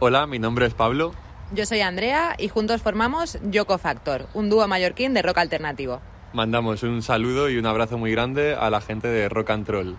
Hola, 0.04 0.26
mi 0.26 0.40
nombre 0.40 0.66
es 0.66 0.74
Pablo. 0.74 1.14
Yo 1.54 1.64
soy 1.68 1.82
Andrea 1.82 2.34
y 2.36 2.48
juntos 2.48 2.82
formamos 2.82 3.38
Yoko 3.44 3.78
Factor, 3.78 4.26
un 4.34 4.50
dúo 4.50 4.68
mallorquín 4.68 5.14
de 5.14 5.22
rock 5.22 5.38
alternativo. 5.38 6.02
Mandamos 6.34 6.82
un 6.82 7.04
saludo 7.04 7.52
y 7.52 7.60
un 7.60 7.68
abrazo 7.68 8.00
muy 8.00 8.12
grande 8.12 8.56
a 8.56 8.72
la 8.72 8.82
gente 8.82 9.10
de 9.10 9.30
Rock 9.30 9.52
and 9.52 9.68
Troll. 9.68 9.96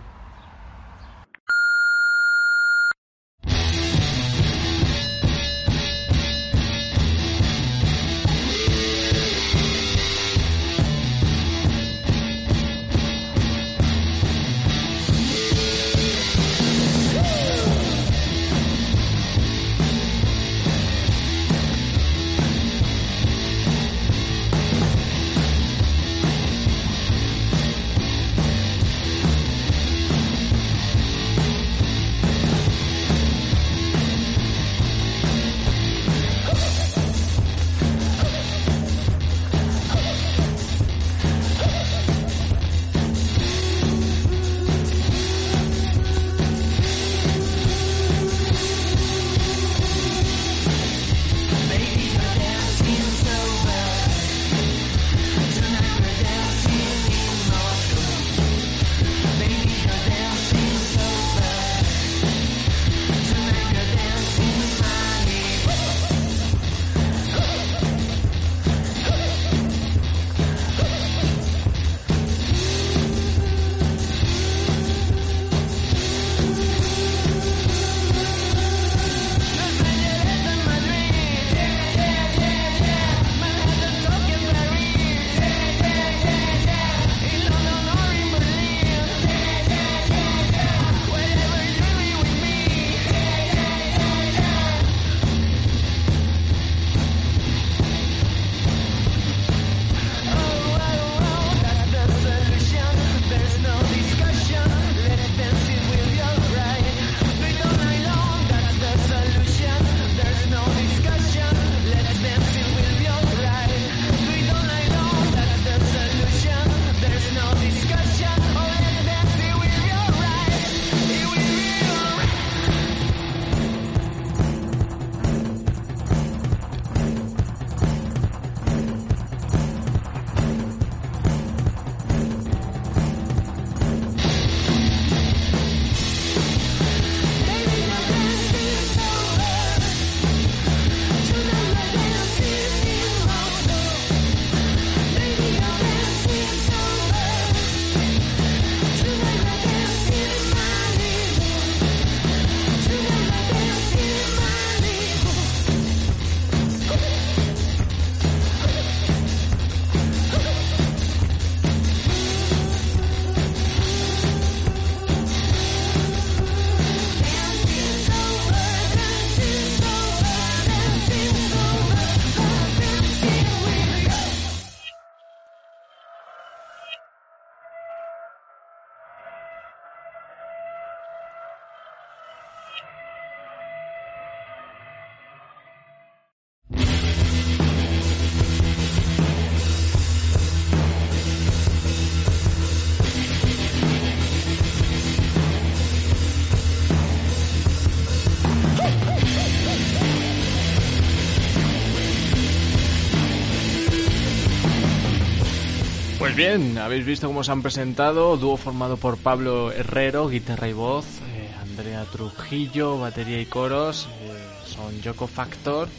Pues 206.23 206.35
bien, 206.37 206.77
habéis 206.77 207.05
visto 207.05 207.27
cómo 207.27 207.43
se 207.43 207.51
han 207.51 207.61
presentado, 207.61 208.37
dúo 208.37 208.55
formado 208.55 208.95
por 208.95 209.17
Pablo 209.17 209.73
Herrero, 209.73 210.29
guitarra 210.29 210.69
y 210.69 210.73
voz, 210.73 211.03
eh, 211.27 211.49
Andrea 211.61 212.05
Trujillo, 212.05 212.97
batería 212.97 213.41
y 213.41 213.45
coros, 213.45 214.07
eh, 214.21 214.41
son 214.65 215.01
Yoko 215.01 215.27
Factor, 215.27 215.89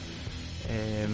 eh, 0.71 1.07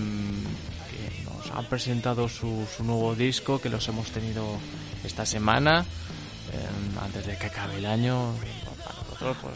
que 0.93 1.25
nos 1.25 1.51
han 1.51 1.65
presentado 1.65 2.29
su, 2.29 2.65
su 2.77 2.85
nuevo 2.85 3.17
disco, 3.17 3.61
que 3.61 3.69
los 3.69 3.89
hemos 3.89 4.13
tenido 4.13 4.47
esta 5.03 5.27
semana, 5.27 5.81
eh, 6.53 7.03
antes 7.05 7.27
de 7.27 7.37
que 7.37 7.47
acabe 7.47 7.79
el 7.79 7.87
año. 7.87 8.33
Para 8.85 8.95
nosotros, 9.01 9.37
pues, 9.43 9.55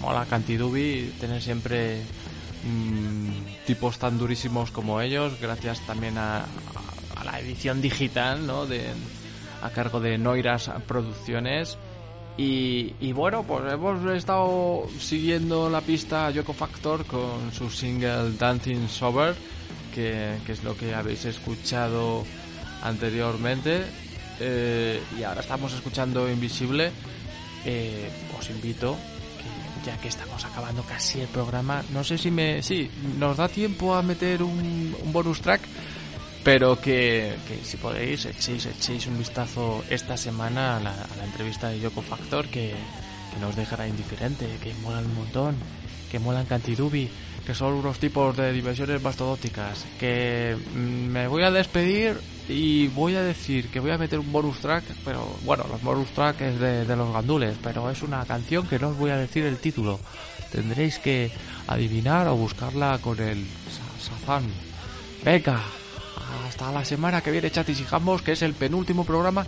mola 0.00 0.26
Cantidubi 0.26 1.12
tener 1.18 1.42
siempre 1.42 2.02
mm, 2.64 3.66
tipos 3.66 3.98
tan 3.98 4.16
durísimos 4.16 4.70
como 4.70 5.00
ellos, 5.00 5.40
gracias 5.40 5.80
también 5.88 6.18
a- 6.18 6.44
la 7.24 7.40
edición 7.40 7.80
digital, 7.80 8.46
¿no? 8.46 8.66
De, 8.66 8.84
a 9.62 9.70
cargo 9.70 10.00
de 10.00 10.18
Noiras 10.18 10.70
Producciones. 10.86 11.78
Y, 12.36 12.94
y 13.00 13.12
bueno, 13.12 13.44
pues 13.44 13.72
hemos 13.72 14.04
estado 14.12 14.86
siguiendo 14.98 15.70
la 15.70 15.80
pista 15.80 16.30
Yoko 16.30 16.52
Factor 16.52 17.04
con 17.06 17.52
su 17.52 17.70
single 17.70 18.32
Dancing 18.36 18.88
Sober, 18.88 19.34
que, 19.94 20.36
que 20.44 20.52
es 20.52 20.64
lo 20.64 20.76
que 20.76 20.94
habéis 20.94 21.24
escuchado 21.24 22.24
anteriormente. 22.82 23.84
Eh, 24.40 25.00
y 25.18 25.22
ahora 25.22 25.42
estamos 25.42 25.72
escuchando 25.74 26.28
Invisible. 26.28 26.90
Eh, 27.64 28.10
os 28.38 28.50
invito 28.50 28.96
que 29.38 29.90
ya 29.90 29.96
que 29.98 30.08
estamos 30.08 30.44
acabando 30.44 30.82
casi 30.82 31.20
el 31.20 31.28
programa, 31.28 31.82
no 31.92 32.04
sé 32.04 32.18
si 32.18 32.30
me, 32.30 32.62
sí, 32.62 32.90
nos 33.18 33.36
da 33.36 33.48
tiempo 33.48 33.94
a 33.94 34.02
meter 34.02 34.42
un, 34.42 34.94
un 35.02 35.12
bonus 35.12 35.40
track, 35.40 35.62
pero 36.44 36.78
que, 36.78 37.34
que 37.48 37.64
si 37.64 37.78
podéis 37.78 38.26
echéis, 38.26 38.66
echéis 38.66 39.06
un 39.06 39.18
vistazo 39.18 39.82
esta 39.88 40.16
semana 40.16 40.76
a 40.76 40.80
la, 40.80 40.94
entrevista 41.24 41.70
de 41.70 41.80
Yoko 41.80 42.02
Factor 42.02 42.46
que, 42.48 42.74
que 43.32 43.40
nos 43.40 43.56
dejará 43.56 43.88
indiferente, 43.88 44.46
que 44.62 44.74
molan 44.82 45.06
un 45.06 45.14
montón, 45.16 45.56
que 46.10 46.18
molan 46.18 46.44
Cantidubi, 46.44 47.08
que 47.46 47.54
son 47.54 47.72
unos 47.74 47.98
tipos 47.98 48.36
de 48.36 48.52
diversiones 48.52 49.02
mastodóticas, 49.02 49.84
que 49.98 50.54
mm, 50.74 50.78
me 50.78 51.26
voy 51.28 51.42
a 51.44 51.50
despedir 51.50 52.20
y 52.48 52.88
voy 52.88 53.16
a 53.16 53.22
decir 53.22 53.68
que 53.70 53.80
voy 53.80 53.90
a 53.90 53.98
meter 53.98 54.18
un 54.18 54.30
bonus 54.30 54.58
track, 54.58 54.84
pero 55.02 55.26
bueno, 55.44 55.64
los 55.70 55.82
bonus 55.82 56.08
track 56.10 56.42
es 56.42 56.60
de, 56.60 56.84
los 56.94 57.10
gandules, 57.12 57.56
pero 57.62 57.90
es 57.90 58.02
una 58.02 58.24
canción 58.26 58.66
que 58.66 58.78
no 58.78 58.88
os 58.90 58.98
voy 58.98 59.10
a 59.10 59.16
decir 59.16 59.46
el 59.46 59.56
título. 59.56 59.98
Tendréis 60.52 60.98
que 60.98 61.32
adivinar 61.66 62.28
o 62.28 62.36
buscarla 62.36 62.98
con 63.00 63.18
el 63.18 63.44
sa- 63.44 64.10
sazán. 64.18 64.44
Venga, 65.24 65.62
hasta 66.46 66.70
la 66.72 66.84
semana 66.84 67.20
que 67.20 67.30
viene, 67.30 67.50
chatis 67.50 67.80
y 67.80 67.84
jambos, 67.84 68.22
que 68.22 68.32
es 68.32 68.42
el 68.42 68.54
penúltimo 68.54 69.04
programa. 69.04 69.46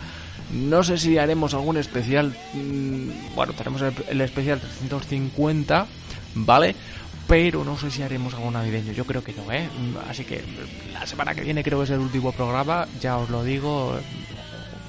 No 0.53 0.83
sé 0.83 0.97
si 0.99 1.19
haremos 1.19 1.55
algún 1.55 1.77
especial. 1.77 2.35
mm, 2.55 3.35
Bueno, 3.35 3.53
tenemos 3.53 3.83
el, 3.83 4.21
especial 4.21 4.61
350, 4.61 5.87
¿vale? 6.37 6.75
Pero 7.27 7.65
no 7.65 7.77
sé 7.77 7.91
si 7.91 8.03
haremos 8.03 8.33
algún 8.35 8.53
navideño. 8.55 8.93
Yo 8.93 9.05
creo 9.05 9.23
que 9.25 9.33
no, 9.33 9.51
¿eh? 9.53 9.69
Mm, 9.69 9.97
Así 10.09 10.25
que 10.25 10.45
la 10.93 11.07
semana 11.07 11.35
que 11.35 11.41
viene 11.43 11.65
creo 11.65 11.79
que 11.79 11.85
es 11.85 11.91
el 11.91 11.99
último 11.99 12.31
programa. 12.33 12.87
Ya 13.01 13.17
os 13.19 13.29
lo 13.31 13.43
digo. 13.43 13.99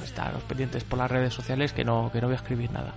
Estaros 0.03 0.43
pendientes 0.43 0.83
por 0.83 0.99
las 0.99 1.09
redes 1.11 1.33
sociales 1.33 1.73
que 1.73 1.83
no, 1.83 2.09
que 2.13 2.21
no 2.21 2.27
voy 2.27 2.35
a 2.35 2.37
escribir 2.37 2.71
nada. 2.71 2.93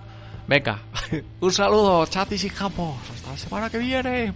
Venga, 0.47 0.79
un 1.39 1.51
saludo, 1.51 2.05
chatis 2.07 2.43
y 2.43 2.49
jambos. 2.49 2.97
Hasta 3.15 3.31
la 3.31 3.37
semana 3.37 3.69
que 3.69 3.77
viene. 3.77 4.33